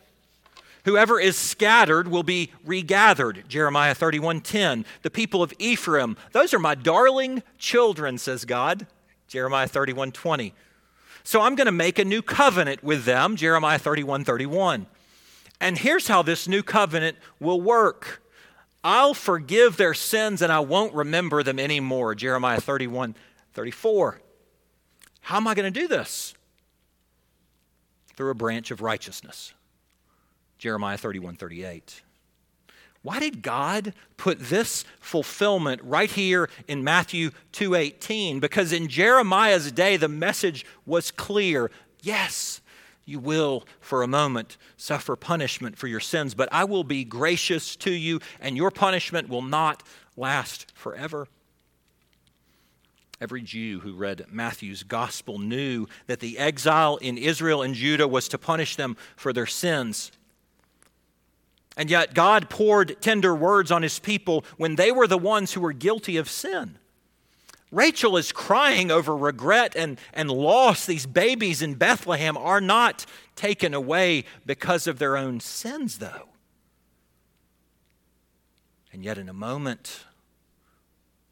Whoever 0.88 1.20
is 1.20 1.36
scattered 1.36 2.08
will 2.08 2.24
be 2.24 2.54
regathered, 2.64 3.44
Jeremiah 3.50 3.94
31:10. 3.94 4.86
The 5.02 5.10
people 5.10 5.44
of 5.44 5.54
Ephraim, 5.60 6.16
those 6.32 6.54
are 6.54 6.60
my 6.60 6.76
darling 6.76 7.44
children, 7.58 8.18
says 8.18 8.46
God, 8.46 8.88
Jeremiah 9.28 9.68
31:20. 9.68 10.54
So 11.26 11.42
I'm 11.42 11.56
going 11.56 11.66
to 11.66 11.74
make 11.74 12.00
a 12.00 12.06
new 12.06 12.22
covenant 12.22 12.86
with 12.86 13.04
them, 13.04 13.36
Jeremiah 13.36 13.78
31 13.78 14.24
31. 14.24 14.88
And 15.60 15.78
here's 15.78 16.08
how 16.08 16.22
this 16.22 16.48
new 16.48 16.64
covenant 16.64 17.18
will 17.42 17.60
work 17.60 18.24
I'll 18.82 19.14
forgive 19.14 19.76
their 19.76 19.94
sins 19.94 20.42
and 20.42 20.54
I 20.54 20.62
won't 20.62 20.94
remember 20.94 21.44
them 21.44 21.60
anymore, 21.60 22.16
Jeremiah 22.16 22.62
31:34. 22.62 24.20
How 25.20 25.36
am 25.36 25.50
I 25.50 25.54
going 25.54 25.74
to 25.74 25.80
do 25.82 25.90
this? 25.90 26.34
Through 28.16 28.32
a 28.32 28.36
branch 28.36 28.72
of 28.72 28.80
righteousness. 28.80 29.54
Jeremiah 30.58 30.98
31 30.98 31.36
38. 31.36 32.02
Why 33.04 33.20
did 33.20 33.42
God 33.42 33.94
put 34.18 34.40
this 34.40 34.84
fulfillment 35.00 35.82
right 35.84 36.10
here 36.10 36.50
in 36.68 36.84
Matthew 36.84 37.32
2:18? 37.54 38.40
Because 38.40 38.74
in 38.74 38.88
Jeremiah's 38.88 39.72
day 39.72 39.98
the 39.98 40.10
message 40.10 40.66
was 40.86 41.12
clear. 41.12 41.72
Yes, 42.02 42.62
you 43.06 43.20
will 43.20 43.66
for 43.80 44.04
a 44.04 44.08
moment 44.08 44.58
suffer 44.76 45.16
punishment 45.16 45.78
for 45.78 45.88
your 45.88 46.02
sins, 46.02 46.34
but 46.34 46.50
I 46.52 46.66
will 46.66 46.84
be 46.84 47.06
gracious 47.06 47.76
to 47.78 47.92
you 47.92 48.20
and 48.42 48.58
your 48.58 48.72
punishment 48.72 49.30
will 49.30 49.42
not 49.42 49.84
last 50.18 50.74
forever. 50.76 51.28
Every 53.22 53.42
Jew 53.42 53.80
who 53.80 53.94
read 53.94 54.26
Matthew's 54.30 54.84
gospel 54.84 55.40
knew 55.40 55.88
that 56.08 56.20
the 56.20 56.38
exile 56.38 56.98
in 56.98 57.18
Israel 57.18 57.64
and 57.64 57.74
Judah 57.74 58.08
was 58.08 58.28
to 58.28 58.38
punish 58.38 58.76
them 58.76 58.98
for 59.16 59.34
their 59.34 59.48
sins. 59.48 60.12
And 61.78 61.92
yet, 61.92 62.16
God 62.16 62.50
poured 62.50 63.00
tender 63.02 63.36
words 63.36 63.72
on 63.72 63.84
his 63.84 64.00
people 64.00 64.44
when 64.58 64.76
they 64.76 64.92
were 64.92 65.08
the 65.08 65.18
ones 65.18 65.54
who 65.54 65.62
were 65.62 65.74
guilty 65.74 66.18
of 66.18 66.28
sin. 66.28 66.80
Rachel 67.72 68.18
is 68.18 68.32
crying 68.32 68.90
over 68.90 69.16
regret 69.16 69.76
and, 69.76 70.00
and 70.12 70.32
loss. 70.32 70.88
These 70.88 71.06
babies 71.06 71.62
in 71.62 71.76
Bethlehem 71.76 72.36
are 72.36 72.62
not 72.62 73.06
taken 73.36 73.76
away 73.76 74.26
because 74.46 74.88
of 74.88 74.98
their 74.98 75.16
own 75.16 75.40
sins, 75.40 76.00
though. 76.00 76.30
And 78.92 79.04
yet, 79.04 79.20
in 79.20 79.30
a 79.30 79.34
moment, 79.34 80.06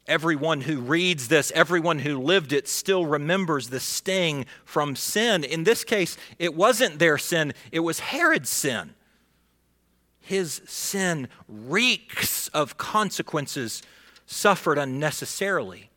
Everyone 0.08 0.60
who 0.60 0.78
reads 0.78 1.26
this, 1.26 1.50
everyone 1.52 1.98
who 1.98 2.20
lived 2.20 2.52
it, 2.52 2.68
still 2.68 3.04
remembers 3.04 3.70
the 3.70 3.80
sting 3.80 4.46
from 4.64 4.94
sin. 4.94 5.42
In 5.42 5.64
this 5.64 5.82
case, 5.82 6.16
it 6.38 6.54
wasn't 6.54 7.00
their 7.00 7.18
sin, 7.18 7.54
it 7.72 7.80
was 7.80 7.98
Herod's 7.98 8.48
sin. 8.48 8.94
His 10.26 10.60
sin 10.66 11.28
reeks 11.48 12.48
of 12.48 12.76
consequences 12.76 13.80
suffered 14.26 14.76
unnecessarily. 14.76 15.88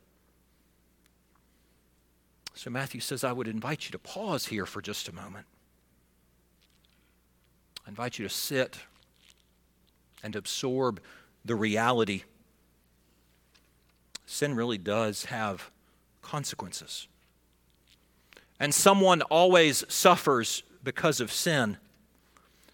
So 2.54 2.70
Matthew 2.70 3.00
says, 3.00 3.24
I 3.24 3.32
would 3.32 3.48
invite 3.48 3.86
you 3.86 3.90
to 3.90 3.98
pause 3.98 4.46
here 4.46 4.66
for 4.66 4.80
just 4.80 5.08
a 5.08 5.12
moment. 5.12 5.46
I 7.84 7.88
invite 7.88 8.20
you 8.20 8.28
to 8.28 8.32
sit 8.32 8.78
and 10.22 10.36
absorb 10.36 11.00
the 11.44 11.56
reality 11.56 12.22
sin 14.26 14.54
really 14.54 14.78
does 14.78 15.24
have 15.24 15.72
consequences. 16.22 17.08
And 18.60 18.72
someone 18.72 19.22
always 19.22 19.84
suffers 19.88 20.62
because 20.84 21.20
of 21.20 21.32
sin. 21.32 21.78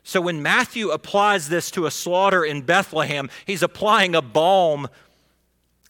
So 0.07 0.21
when 0.21 0.41
Matthew 0.41 0.91
applies 0.91 1.49
this 1.49 1.69
to 1.73 1.85
a 1.85 1.91
slaughter 1.91 2.45
in 2.45 2.63
Bethlehem, 2.63 3.29
he's 3.45 3.65
applying 3.65 4.15
a 4.15 4.23
balm 4.23 4.87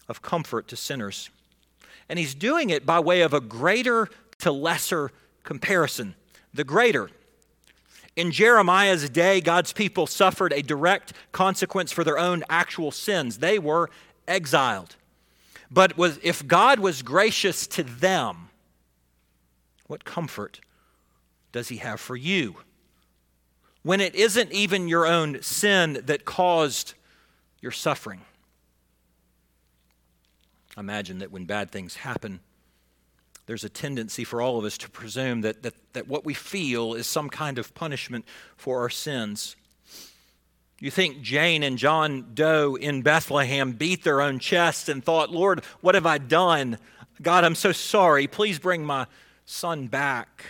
of 0.07 0.23
comfort 0.23 0.67
to 0.69 0.75
sinners. 0.75 1.29
And 2.09 2.17
he's 2.17 2.33
doing 2.33 2.71
it 2.71 2.83
by 2.83 2.99
way 2.99 3.21
of 3.21 3.35
a 3.35 3.39
greater 3.39 4.07
to 4.39 4.51
lesser 4.51 5.11
comparison. 5.43 6.15
The 6.51 6.63
greater. 6.63 7.11
In 8.15 8.31
Jeremiah's 8.31 9.07
day, 9.07 9.39
God's 9.39 9.71
people 9.71 10.07
suffered 10.07 10.51
a 10.51 10.63
direct 10.63 11.13
consequence 11.31 11.91
for 11.91 12.03
their 12.03 12.17
own 12.17 12.43
actual 12.49 12.89
sins. 12.89 13.37
They 13.37 13.59
were 13.59 13.87
exiled. 14.27 14.95
But 15.69 15.95
was, 15.95 16.17
if 16.23 16.47
God 16.47 16.79
was 16.79 17.03
gracious 17.03 17.67
to 17.67 17.83
them, 17.83 18.49
what 19.85 20.05
comfort 20.05 20.59
does 21.51 21.67
He 21.67 21.77
have 21.77 21.99
for 21.99 22.15
you? 22.15 22.55
When 23.87 24.01
it 24.01 24.15
isn't 24.15 24.51
even 24.51 24.89
your 24.89 25.07
own 25.07 25.41
sin 25.41 26.01
that 26.07 26.25
caused 26.25 26.93
your 27.61 27.71
suffering. 27.71 28.19
Imagine 30.77 31.19
that 31.19 31.31
when 31.31 31.45
bad 31.45 31.71
things 31.71 31.95
happen, 31.95 32.41
there's 33.45 33.63
a 33.63 33.69
tendency 33.69 34.25
for 34.25 34.41
all 34.41 34.59
of 34.59 34.65
us 34.65 34.77
to 34.79 34.89
presume 34.89 35.39
that, 35.39 35.63
that, 35.63 35.73
that 35.93 36.05
what 36.05 36.25
we 36.25 36.33
feel 36.33 36.95
is 36.95 37.07
some 37.07 37.29
kind 37.29 37.57
of 37.57 37.73
punishment 37.75 38.25
for 38.57 38.81
our 38.81 38.89
sins. 38.89 39.55
You 40.81 40.91
think 40.91 41.21
Jane 41.21 41.63
and 41.63 41.77
John 41.77 42.31
Doe 42.33 42.75
in 42.75 43.03
Bethlehem 43.03 43.71
beat 43.71 44.03
their 44.03 44.19
own 44.19 44.39
chests 44.39 44.89
and 44.89 45.01
thought, 45.01 45.31
Lord, 45.31 45.63
what 45.79 45.95
have 45.95 46.05
I 46.05 46.17
done? 46.17 46.77
God, 47.21 47.45
I'm 47.45 47.55
so 47.55 47.71
sorry. 47.71 48.27
Please 48.27 48.59
bring 48.59 48.83
my 48.83 49.07
son 49.45 49.87
back. 49.87 50.43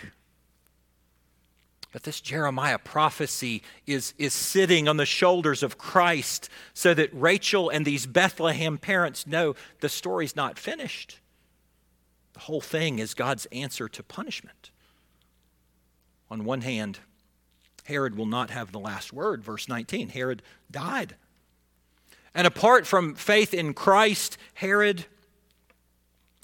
But 1.92 2.02
this 2.02 2.20
Jeremiah 2.20 2.78
prophecy 2.78 3.62
is, 3.86 4.12
is 4.18 4.34
sitting 4.34 4.88
on 4.88 4.98
the 4.98 5.06
shoulders 5.06 5.62
of 5.62 5.78
Christ 5.78 6.50
so 6.74 6.92
that 6.94 7.08
Rachel 7.12 7.70
and 7.70 7.86
these 7.86 8.06
Bethlehem 8.06 8.76
parents 8.76 9.26
know 9.26 9.54
the 9.80 9.88
story's 9.88 10.36
not 10.36 10.58
finished. 10.58 11.18
The 12.34 12.40
whole 12.40 12.60
thing 12.60 12.98
is 12.98 13.14
God's 13.14 13.46
answer 13.46 13.88
to 13.88 14.02
punishment. 14.02 14.70
On 16.30 16.44
one 16.44 16.60
hand, 16.60 16.98
Herod 17.84 18.18
will 18.18 18.26
not 18.26 18.50
have 18.50 18.70
the 18.70 18.78
last 18.78 19.12
word. 19.14 19.42
Verse 19.42 19.66
19 19.66 20.10
Herod 20.10 20.42
died. 20.70 21.16
And 22.34 22.46
apart 22.46 22.86
from 22.86 23.14
faith 23.14 23.54
in 23.54 23.72
Christ, 23.72 24.36
Herod 24.54 25.06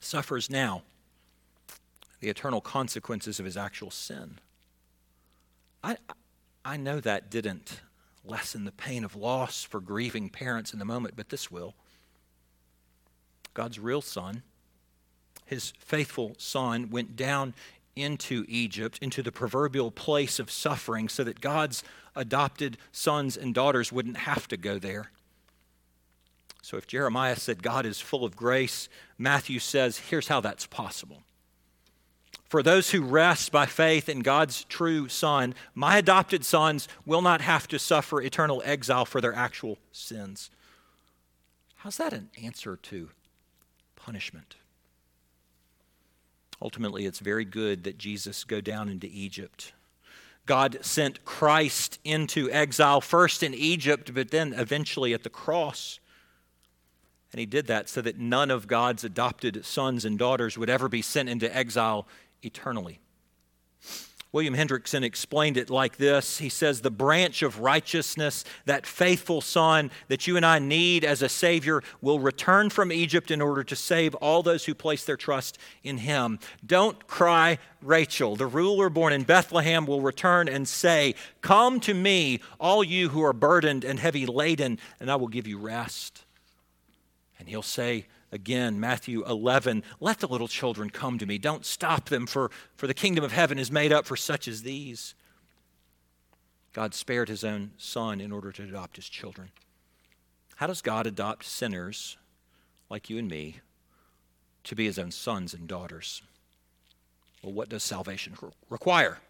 suffers 0.00 0.48
now 0.48 0.82
the 2.20 2.30
eternal 2.30 2.62
consequences 2.62 3.38
of 3.38 3.44
his 3.44 3.58
actual 3.58 3.90
sin. 3.90 4.38
I, 5.84 5.96
I 6.64 6.76
know 6.78 6.98
that 7.00 7.30
didn't 7.30 7.82
lessen 8.24 8.64
the 8.64 8.72
pain 8.72 9.04
of 9.04 9.14
loss 9.14 9.62
for 9.62 9.80
grieving 9.80 10.30
parents 10.30 10.72
in 10.72 10.78
the 10.78 10.84
moment, 10.86 11.14
but 11.14 11.28
this 11.28 11.50
will. 11.50 11.74
God's 13.52 13.78
real 13.78 14.00
son, 14.00 14.42
his 15.44 15.74
faithful 15.78 16.34
son, 16.38 16.88
went 16.88 17.16
down 17.16 17.52
into 17.94 18.46
Egypt, 18.48 18.98
into 19.02 19.22
the 19.22 19.30
proverbial 19.30 19.90
place 19.90 20.38
of 20.38 20.50
suffering, 20.50 21.08
so 21.08 21.22
that 21.22 21.40
God's 21.40 21.84
adopted 22.16 22.78
sons 22.90 23.36
and 23.36 23.54
daughters 23.54 23.92
wouldn't 23.92 24.16
have 24.16 24.48
to 24.48 24.56
go 24.56 24.78
there. 24.78 25.10
So 26.62 26.78
if 26.78 26.86
Jeremiah 26.86 27.36
said 27.36 27.62
God 27.62 27.84
is 27.84 28.00
full 28.00 28.24
of 28.24 28.36
grace, 28.36 28.88
Matthew 29.18 29.58
says 29.58 29.98
here's 29.98 30.28
how 30.28 30.40
that's 30.40 30.66
possible. 30.66 31.22
For 32.54 32.62
those 32.62 32.90
who 32.90 33.02
rest 33.02 33.50
by 33.50 33.66
faith 33.66 34.08
in 34.08 34.20
God's 34.20 34.62
true 34.62 35.08
Son, 35.08 35.56
my 35.74 35.98
adopted 35.98 36.44
sons 36.44 36.86
will 37.04 37.20
not 37.20 37.40
have 37.40 37.66
to 37.66 37.80
suffer 37.80 38.22
eternal 38.22 38.62
exile 38.64 39.04
for 39.04 39.20
their 39.20 39.34
actual 39.34 39.76
sins. 39.90 40.50
How's 41.78 41.96
that 41.96 42.12
an 42.12 42.30
answer 42.40 42.76
to 42.76 43.08
punishment? 43.96 44.54
Ultimately, 46.62 47.06
it's 47.06 47.18
very 47.18 47.44
good 47.44 47.82
that 47.82 47.98
Jesus 47.98 48.44
go 48.44 48.60
down 48.60 48.88
into 48.88 49.08
Egypt. 49.10 49.72
God 50.46 50.78
sent 50.80 51.24
Christ 51.24 51.98
into 52.04 52.48
exile, 52.52 53.00
first 53.00 53.42
in 53.42 53.52
Egypt, 53.52 54.14
but 54.14 54.30
then 54.30 54.52
eventually 54.52 55.12
at 55.12 55.24
the 55.24 55.28
cross. 55.28 55.98
And 57.32 57.40
he 57.40 57.46
did 57.46 57.66
that 57.66 57.88
so 57.88 58.00
that 58.00 58.16
none 58.16 58.52
of 58.52 58.68
God's 58.68 59.02
adopted 59.02 59.64
sons 59.64 60.04
and 60.04 60.16
daughters 60.16 60.56
would 60.56 60.70
ever 60.70 60.88
be 60.88 61.02
sent 61.02 61.28
into 61.28 61.52
exile 61.52 62.06
eternally. 62.44 63.00
William 64.34 64.56
Hendriksen 64.56 65.04
explained 65.04 65.56
it 65.56 65.70
like 65.70 65.96
this 65.96 66.38
He 66.38 66.48
says, 66.48 66.80
The 66.80 66.90
branch 66.90 67.42
of 67.42 67.60
righteousness, 67.60 68.44
that 68.64 68.84
faithful 68.84 69.40
son 69.40 69.92
that 70.08 70.26
you 70.26 70.36
and 70.36 70.44
I 70.44 70.58
need 70.58 71.04
as 71.04 71.22
a 71.22 71.28
Savior, 71.28 71.84
will 72.00 72.18
return 72.18 72.68
from 72.68 72.90
Egypt 72.90 73.30
in 73.30 73.40
order 73.40 73.62
to 73.62 73.76
save 73.76 74.16
all 74.16 74.42
those 74.42 74.64
who 74.64 74.74
place 74.74 75.04
their 75.04 75.16
trust 75.16 75.56
in 75.84 75.98
him. 75.98 76.40
Don't 76.66 77.06
cry, 77.06 77.58
Rachel. 77.80 78.34
The 78.34 78.48
ruler 78.48 78.90
born 78.90 79.12
in 79.12 79.22
Bethlehem 79.22 79.86
will 79.86 80.00
return 80.00 80.48
and 80.48 80.66
say, 80.66 81.14
Come 81.40 81.78
to 81.80 81.94
me, 81.94 82.40
all 82.58 82.82
you 82.82 83.10
who 83.10 83.22
are 83.22 83.32
burdened 83.32 83.84
and 83.84 84.00
heavy 84.00 84.26
laden, 84.26 84.80
and 84.98 85.12
I 85.12 85.14
will 85.14 85.28
give 85.28 85.46
you 85.46 85.58
rest. 85.58 86.24
And 87.38 87.48
he'll 87.48 87.62
say, 87.62 88.06
Again, 88.34 88.80
Matthew 88.80 89.24
11, 89.24 89.84
let 90.00 90.18
the 90.18 90.26
little 90.26 90.48
children 90.48 90.90
come 90.90 91.18
to 91.18 91.24
me. 91.24 91.38
Don't 91.38 91.64
stop 91.64 92.08
them, 92.08 92.26
for, 92.26 92.50
for 92.74 92.88
the 92.88 92.92
kingdom 92.92 93.22
of 93.22 93.30
heaven 93.30 93.60
is 93.60 93.70
made 93.70 93.92
up 93.92 94.06
for 94.06 94.16
such 94.16 94.48
as 94.48 94.62
these. 94.62 95.14
God 96.72 96.94
spared 96.94 97.28
his 97.28 97.44
own 97.44 97.70
son 97.78 98.20
in 98.20 98.32
order 98.32 98.50
to 98.50 98.64
adopt 98.64 98.96
his 98.96 99.08
children. 99.08 99.50
How 100.56 100.66
does 100.66 100.82
God 100.82 101.06
adopt 101.06 101.44
sinners 101.44 102.16
like 102.90 103.08
you 103.08 103.18
and 103.18 103.28
me 103.28 103.60
to 104.64 104.74
be 104.74 104.86
his 104.86 104.98
own 104.98 105.12
sons 105.12 105.54
and 105.54 105.68
daughters? 105.68 106.20
Well, 107.40 107.52
what 107.52 107.68
does 107.68 107.84
salvation 107.84 108.34
require? 108.68 109.20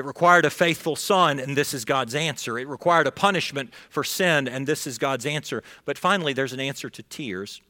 It 0.00 0.06
required 0.06 0.46
a 0.46 0.50
faithful 0.50 0.96
son, 0.96 1.38
and 1.38 1.54
this 1.54 1.74
is 1.74 1.84
God's 1.84 2.14
answer. 2.14 2.58
It 2.58 2.66
required 2.66 3.06
a 3.06 3.12
punishment 3.12 3.74
for 3.90 4.02
sin, 4.02 4.48
and 4.48 4.66
this 4.66 4.86
is 4.86 4.96
God's 4.96 5.26
answer. 5.26 5.62
But 5.84 5.98
finally, 5.98 6.32
there's 6.32 6.54
an 6.54 6.60
answer 6.60 6.88
to 6.88 7.02
tears. 7.02 7.60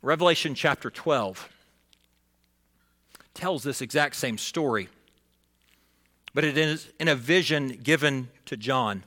Revelation 0.00 0.54
chapter 0.54 0.88
12 0.88 1.48
tells 3.34 3.64
this 3.64 3.82
exact 3.82 4.14
same 4.14 4.38
story, 4.38 4.88
but 6.32 6.44
it 6.44 6.56
is 6.56 6.92
in 7.00 7.08
a 7.08 7.16
vision 7.16 7.80
given 7.82 8.28
to 8.46 8.56
John. 8.56 9.02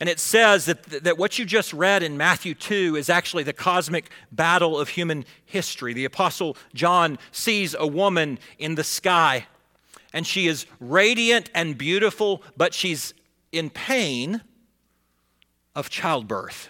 And 0.00 0.08
it 0.08 0.20
says 0.20 0.66
that, 0.66 0.84
that 0.84 1.18
what 1.18 1.38
you 1.38 1.44
just 1.44 1.72
read 1.72 2.02
in 2.02 2.16
Matthew 2.16 2.54
2 2.54 2.96
is 2.96 3.10
actually 3.10 3.42
the 3.42 3.52
cosmic 3.52 4.10
battle 4.30 4.78
of 4.78 4.90
human 4.90 5.24
history. 5.44 5.92
The 5.92 6.04
Apostle 6.04 6.56
John 6.72 7.18
sees 7.32 7.74
a 7.76 7.86
woman 7.86 8.38
in 8.58 8.76
the 8.76 8.84
sky, 8.84 9.46
and 10.12 10.24
she 10.24 10.46
is 10.46 10.66
radiant 10.78 11.50
and 11.52 11.76
beautiful, 11.76 12.42
but 12.56 12.74
she's 12.74 13.12
in 13.50 13.70
pain 13.70 14.42
of 15.74 15.90
childbirth. 15.90 16.68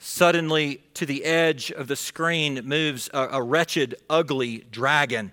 Suddenly, 0.00 0.82
to 0.94 1.06
the 1.06 1.24
edge 1.24 1.70
of 1.70 1.86
the 1.86 1.94
screen 1.94 2.62
moves 2.64 3.08
a, 3.14 3.28
a 3.32 3.42
wretched, 3.42 3.94
ugly 4.10 4.64
dragon 4.72 5.30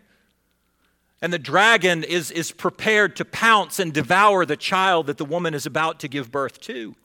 and 1.21 1.33
the 1.33 1.39
dragon 1.39 2.03
is, 2.03 2.31
is 2.31 2.51
prepared 2.51 3.15
to 3.17 3.25
pounce 3.25 3.79
and 3.79 3.93
devour 3.93 4.45
the 4.45 4.57
child 4.57 5.07
that 5.07 5.17
the 5.17 5.25
woman 5.25 5.53
is 5.53 5.65
about 5.65 5.99
to 5.99 6.07
give 6.07 6.31
birth 6.31 6.61
to. 6.61 6.95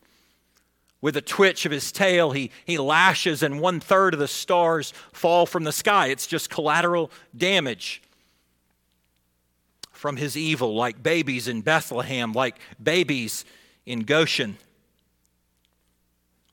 With 1.01 1.17
a 1.17 1.21
twitch 1.21 1.67
of 1.67 1.73
his 1.73 1.93
tail, 1.93 2.31
he, 2.31 2.51
he 2.65 2.79
lashes, 2.79 3.43
and 3.43 3.61
one 3.61 3.81
third 3.81 4.15
of 4.15 4.21
the 4.21 4.29
stars 4.29 4.93
fall 5.13 5.45
from 5.45 5.65
the 5.65 5.73
sky. 5.73 6.07
It's 6.07 6.27
just 6.27 6.49
collateral 6.49 7.11
damage 7.37 8.01
from 9.91 10.17
his 10.17 10.37
evil, 10.37 10.75
like 10.75 11.03
babies 11.03 11.49
in 11.49 11.61
Bethlehem, 11.61 12.33
like 12.33 12.57
babies 12.83 13.45
in 13.85 14.01
Goshen. 14.01 14.57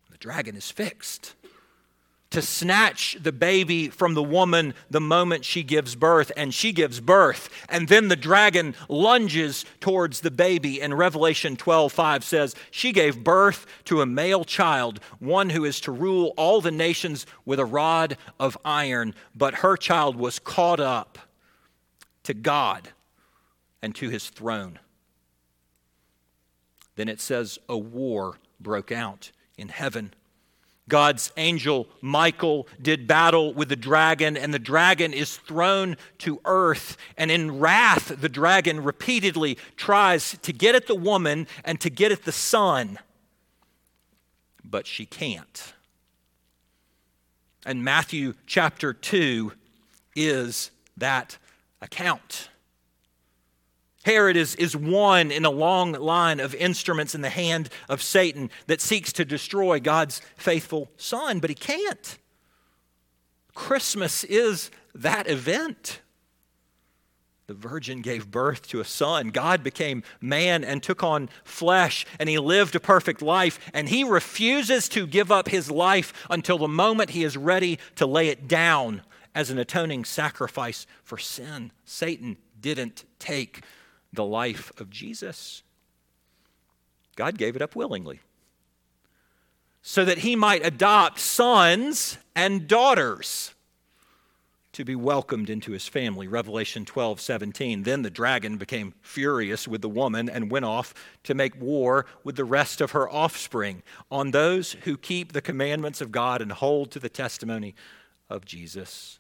The 0.10 0.18
dragon 0.18 0.56
is 0.56 0.70
fixed 0.70 1.36
to 2.32 2.42
snatch 2.42 3.18
the 3.22 3.32
baby 3.32 3.90
from 3.90 4.14
the 4.14 4.24
woman 4.24 4.74
the 4.90 5.02
moment 5.02 5.46
she 5.46 5.64
gives 5.64 5.96
birth, 5.96 6.32
and 6.36 6.54
she 6.54 6.72
gives 6.72 7.00
birth. 7.00 7.50
And 7.70 7.88
then 7.88 8.08
the 8.08 8.16
dragon 8.16 8.74
lunges 8.90 9.66
towards 9.80 10.22
the 10.22 10.32
baby. 10.32 10.82
And 10.82 10.98
Revelation 10.98 11.56
12 11.56 11.92
5 11.92 12.24
says, 12.24 12.56
She 12.72 12.92
gave 12.92 13.24
birth 13.24 13.66
to 13.86 14.02
a 14.02 14.06
male 14.06 14.44
child, 14.44 15.00
one 15.20 15.50
who 15.50 15.66
is 15.66 15.80
to 15.82 15.92
rule 15.92 16.34
all 16.38 16.62
the 16.62 16.72
nations 16.72 17.26
with 17.46 17.60
a 17.60 17.66
rod 17.66 18.18
of 18.40 18.58
iron. 18.66 19.14
But 19.36 19.56
her 19.56 19.78
child 19.78 20.16
was 20.16 20.40
caught 20.40 20.80
up 20.80 21.20
to 22.24 22.34
God 22.34 22.90
and 23.82 23.94
to 23.96 24.10
his 24.10 24.30
throne. 24.30 24.80
Then 26.96 27.10
it 27.10 27.20
says, 27.20 27.60
A 27.68 27.78
war 27.78 28.38
broke 28.60 28.92
out 28.92 29.32
in 29.58 29.70
heaven 29.70 30.14
God's 30.92 31.32
angel 31.38 31.88
Michael 32.02 32.68
did 32.82 33.08
battle 33.08 33.54
with 33.54 33.70
the 33.70 33.78
dragon, 33.78 34.36
and 34.36 34.54
the 34.54 34.60
dragon 34.60 35.14
is 35.14 35.38
thrown 35.38 35.96
to 36.18 36.42
earth. 36.44 36.98
And 37.18 37.32
in 37.32 37.60
wrath, 37.60 38.10
the 38.20 38.28
dragon 38.28 38.84
repeatedly 38.84 39.58
tries 39.78 40.38
to 40.40 40.52
get 40.52 40.76
at 40.76 40.88
the 40.88 40.96
woman 40.96 41.48
and 41.64 41.80
to 41.80 41.90
get 41.90 42.12
at 42.12 42.26
the 42.26 42.34
son, 42.34 43.00
but 44.66 44.86
she 44.86 45.06
can't. 45.06 45.74
And 47.66 47.86
Matthew 47.86 48.34
chapter 48.46 48.92
2 48.92 49.54
is 50.14 50.72
that 50.98 51.38
account. 51.82 52.50
Herod 54.04 54.36
is, 54.36 54.56
is 54.56 54.76
one 54.76 55.32
in 55.32 55.46
a 55.46 55.52
long 55.52 55.92
line 55.92 56.40
of 56.40 56.56
instruments 56.56 57.14
in 57.14 57.22
the 57.22 57.30
hand 57.30 57.70
of 57.88 58.02
Satan 58.02 58.50
that 58.68 58.82
seeks 58.82 59.14
to 59.14 59.26
destroy 59.26 59.80
God's 59.80 60.22
faithful 60.36 60.92
son, 60.98 61.40
but 61.40 61.50
he 61.50 61.56
can't. 61.56 62.18
Christmas 63.54 64.24
is 64.24 64.72
that 64.96 65.30
event. 65.30 66.02
The 67.48 67.54
virgin 67.54 68.02
gave 68.02 68.32
birth 68.32 68.68
to 68.70 68.80
a 68.80 68.86
son. 68.86 69.28
God 69.30 69.62
became 69.62 70.04
man 70.22 70.64
and 70.64 70.82
took 70.82 71.04
on 71.04 71.30
flesh, 71.44 72.06
and 72.18 72.30
he 72.30 72.40
lived 72.40 72.76
a 72.76 72.80
perfect 72.80 73.22
life. 73.22 73.60
And 73.74 73.90
he 73.90 74.04
refuses 74.04 74.88
to 74.90 75.06
give 75.06 75.32
up 75.32 75.50
his 75.50 75.70
life 75.70 76.14
until 76.30 76.58
the 76.58 76.68
moment 76.70 77.10
he 77.10 77.24
is 77.24 77.36
ready 77.36 77.78
to 77.98 78.06
lay 78.06 78.30
it 78.30 78.48
down 78.48 79.02
as 79.36 79.50
an 79.50 79.58
atoning 79.58 80.06
sacrifice 80.06 80.88
for 81.04 81.18
sin. 81.18 81.72
Satan 81.84 82.38
didn't 82.60 83.04
take 83.20 83.64
the 84.14 84.26
life 84.26 84.72
of 84.80 84.90
Jesus. 84.90 85.64
God 87.16 87.38
gave 87.38 87.56
it 87.56 87.62
up 87.62 87.76
willingly 87.76 88.20
so 89.82 90.06
that 90.06 90.20
he 90.20 90.36
might 90.36 90.66
adopt 90.66 91.20
sons 91.20 92.18
and 92.36 92.68
daughters 92.68 93.54
to 94.74 94.86
be 94.86 94.96
welcomed 94.96 95.50
into 95.50 95.74
his 95.74 95.88
family. 95.88 96.28
Revelation 96.28 96.86
12, 96.86 97.20
17. 97.20 97.84
Then 97.84 98.04
the 98.04 98.10
dragon 98.10 98.58
became 98.58 98.94
furious 99.02 99.68
with 99.68 99.82
the 99.82 99.90
woman 99.90 100.30
and 100.30 100.50
went 100.50 100.66
off 100.66 100.94
to 101.24 101.34
make 101.34 101.60
war 101.60 102.06
with 102.24 102.38
the 102.38 102.46
rest 102.46 102.80
of 102.80 102.92
her 102.92 103.10
offspring 103.10 103.84
on 104.10 104.32
those 104.32 104.74
who 104.84 104.96
keep 104.98 105.34
the 105.34 105.42
commandments 105.42 106.00
of 106.00 106.12
God 106.12 106.42
and 106.42 106.52
hold 106.52 106.92
to 106.92 107.00
the 107.00 107.10
testimony 107.10 107.76
of 108.30 108.46
Jesus. 108.46 109.20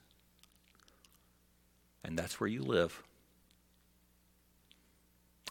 And 2.04 2.18
that's 2.18 2.40
where 2.40 2.50
you 2.50 2.64
live. 2.64 3.04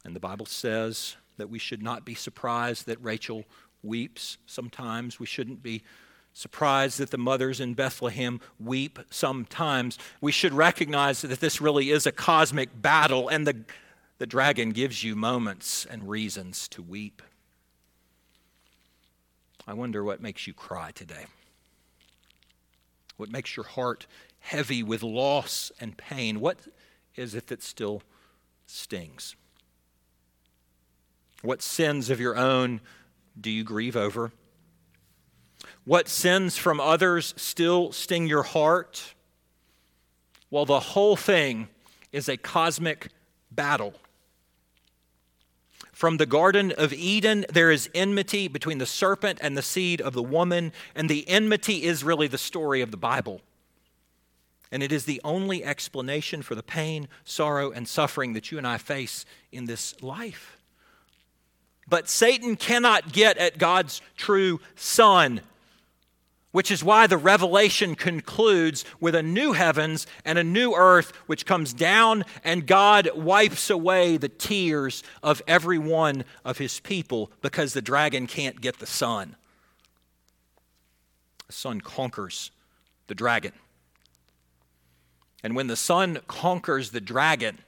And 0.05 0.17
the 0.17 0.21
Bible 0.21 0.47
says 0.47 1.17
that 1.37 1.51
we 1.51 1.59
should 1.59 1.83
not 1.83 2.05
be 2.05 2.15
surprised 2.15 2.87
that 2.87 3.03
Rachel 3.03 3.45
weeps 3.83 4.39
sometimes. 4.47 5.19
We 5.19 5.27
shouldn't 5.27 5.63
be 5.63 5.83
surprised 6.33 6.99
that 6.99 7.11
the 7.11 7.19
mothers 7.19 7.61
in 7.61 7.75
Bethlehem 7.75 8.41
weep 8.59 8.99
sometimes. 9.11 9.99
We 10.21 10.33
should 10.33 10.53
recognize 10.53 11.23
that 11.23 11.41
this 11.41 11.61
really 11.61 11.91
is 11.91 12.07
a 12.07 12.13
cosmic 12.13 12.81
battle, 12.81 13.29
and 13.29 13.47
the, 13.47 13.65
the 14.19 14.27
dragon 14.27 14.71
gives 14.71 15.03
you 15.03 15.17
moments 15.17 15.87
and 15.87 16.09
reasons 16.09 16.69
to 16.69 16.83
weep. 16.83 17.23
I 19.67 19.75
wonder 19.75 20.03
what 20.03 20.23
makes 20.23 20.47
you 20.47 20.55
cry 20.55 20.91
today. 20.93 21.27
What 23.17 23.31
makes 23.31 23.57
your 23.57 23.67
heart 23.67 24.07
heavy 24.41 24.83
with 24.83 25.03
loss 25.03 25.71
and 25.81 25.97
pain? 25.97 26.41
What 26.41 26.59
is 27.17 27.35
it 27.35 27.49
that 27.49 27.63
still 27.63 28.03
stings? 28.67 29.37
What 31.43 31.63
sins 31.63 32.11
of 32.11 32.21
your 32.21 32.37
own 32.37 32.81
do 33.41 33.51
you 33.51 33.65
grieve 33.65 33.97
over? 33.97 34.33
What 35.85 36.09
sins 36.09 36.57
from 36.57 36.81
others 36.81 37.35
still 37.37 37.93
sting 37.93 38.27
your 38.27 38.43
heart? 38.43 39.15
Well, 40.51 40.67
the 40.67 40.81
whole 40.81 41.17
thing 41.17 41.69
is 42.13 42.29
a 42.29 42.37
cosmic 42.37 43.09
battle. 43.51 43.95
From 45.93 46.17
the 46.17 46.27
Garden 46.27 46.73
of 46.79 46.93
Eden, 46.93 47.45
there 47.53 47.71
is 47.71 47.91
enmity 47.95 48.49
between 48.49 48.79
the 48.79 48.87
serpent 48.87 49.39
and 49.43 49.57
the 49.57 49.63
seed 49.63 50.01
of 50.01 50.15
the 50.15 50.23
woman, 50.23 50.73
and 50.95 51.09
the 51.09 51.29
enmity 51.29 51.85
is 51.85 52.03
really 52.03 52.27
the 52.27 52.39
story 52.39 52.81
of 52.81 52.91
the 52.91 52.97
Bible. 52.97 53.41
And 54.73 54.83
it 54.83 54.93
is 54.93 55.05
the 55.05 55.21
only 55.25 55.65
explanation 55.65 56.43
for 56.43 56.55
the 56.55 56.63
pain, 56.63 57.09
sorrow, 57.25 57.71
and 57.71 57.87
suffering 57.87 58.33
that 58.33 58.51
you 58.51 58.59
and 58.59 58.67
I 58.67 58.79
face 58.79 59.27
in 59.53 59.67
this 59.67 60.01
life. 60.03 60.60
But 61.91 62.09
Satan 62.09 62.57
cannot 62.57 63.13
get 63.13 63.37
at 63.37 63.59
God's 63.59 64.01
true 64.17 64.61
Son, 64.77 65.41
which 66.53 66.71
is 66.71 66.85
why 66.85 67.09
the 67.09 67.19
revelation 67.19 67.97
concludes 67.97 68.85
with 69.01 69.17
a 69.17 69.23
new 69.23 69.53
heavens 69.53 70.07
and 70.25 70.39
a 70.39 70.45
new 70.45 70.73
earth, 70.73 71.13
which 71.27 71.45
comes 71.45 71.73
down, 71.73 72.25
and 72.45 72.67
God 72.67 73.11
wipes 73.17 73.71
away 73.71 74.17
the 74.17 74.29
tears 74.29 75.03
of 75.23 75.43
every 75.49 75.79
one 75.79 76.25
of 76.45 76.59
his 76.59 76.79
people 76.79 77.33
because 77.43 77.73
the 77.73 77.83
dragon 77.83 78.29
can't 78.29 78.61
get 78.61 78.79
the 78.79 78.87
Son. 78.87 79.35
The 81.49 81.53
Son 81.53 81.81
conquers 81.81 82.53
the 83.09 83.15
dragon. 83.17 83.53
And 85.43 85.57
when 85.57 85.67
the 85.67 85.77
Son 85.77 86.21
conquers 86.29 86.91
the 86.91 87.01
dragon, 87.01 87.59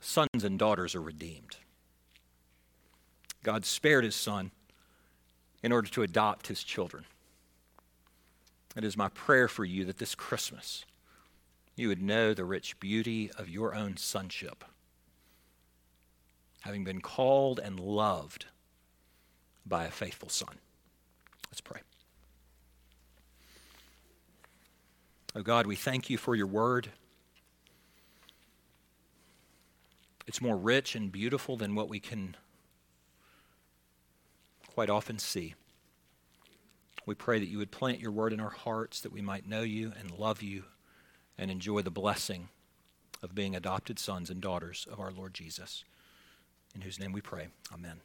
sons 0.00 0.42
and 0.42 0.58
daughters 0.58 0.94
are 0.94 1.02
redeemed. 1.02 1.56
God 3.46 3.64
spared 3.64 4.02
his 4.02 4.16
son 4.16 4.50
in 5.62 5.70
order 5.70 5.88
to 5.90 6.02
adopt 6.02 6.48
his 6.48 6.64
children. 6.64 7.04
It 8.74 8.82
is 8.82 8.96
my 8.96 9.08
prayer 9.08 9.46
for 9.46 9.64
you 9.64 9.84
that 9.84 9.98
this 9.98 10.16
Christmas 10.16 10.84
you 11.76 11.86
would 11.86 12.02
know 12.02 12.34
the 12.34 12.44
rich 12.44 12.80
beauty 12.80 13.30
of 13.38 13.48
your 13.48 13.72
own 13.72 13.98
sonship, 13.98 14.64
having 16.62 16.82
been 16.82 17.00
called 17.00 17.60
and 17.60 17.78
loved 17.78 18.46
by 19.64 19.84
a 19.84 19.92
faithful 19.92 20.28
Son. 20.28 20.56
Let's 21.48 21.60
pray. 21.60 21.82
Oh 25.36 25.42
God, 25.42 25.68
we 25.68 25.76
thank 25.76 26.10
you 26.10 26.18
for 26.18 26.34
your 26.34 26.48
word. 26.48 26.88
It's 30.26 30.40
more 30.40 30.56
rich 30.56 30.96
and 30.96 31.12
beautiful 31.12 31.56
than 31.56 31.76
what 31.76 31.88
we 31.88 32.00
can 32.00 32.34
quite 34.76 34.90
often 34.90 35.18
see. 35.18 35.54
We 37.06 37.14
pray 37.14 37.38
that 37.38 37.48
you 37.48 37.56
would 37.56 37.70
plant 37.70 37.98
your 37.98 38.10
word 38.10 38.34
in 38.34 38.40
our 38.40 38.50
hearts 38.50 39.00
that 39.00 39.12
we 39.12 39.22
might 39.22 39.48
know 39.48 39.62
you 39.62 39.90
and 39.98 40.10
love 40.10 40.42
you 40.42 40.64
and 41.38 41.50
enjoy 41.50 41.80
the 41.80 41.90
blessing 41.90 42.50
of 43.22 43.34
being 43.34 43.56
adopted 43.56 43.98
sons 43.98 44.28
and 44.28 44.38
daughters 44.38 44.86
of 44.92 45.00
our 45.00 45.10
Lord 45.10 45.32
Jesus, 45.32 45.82
in 46.74 46.82
whose 46.82 47.00
name 47.00 47.12
we 47.12 47.22
pray. 47.22 47.48
Amen. 47.72 48.02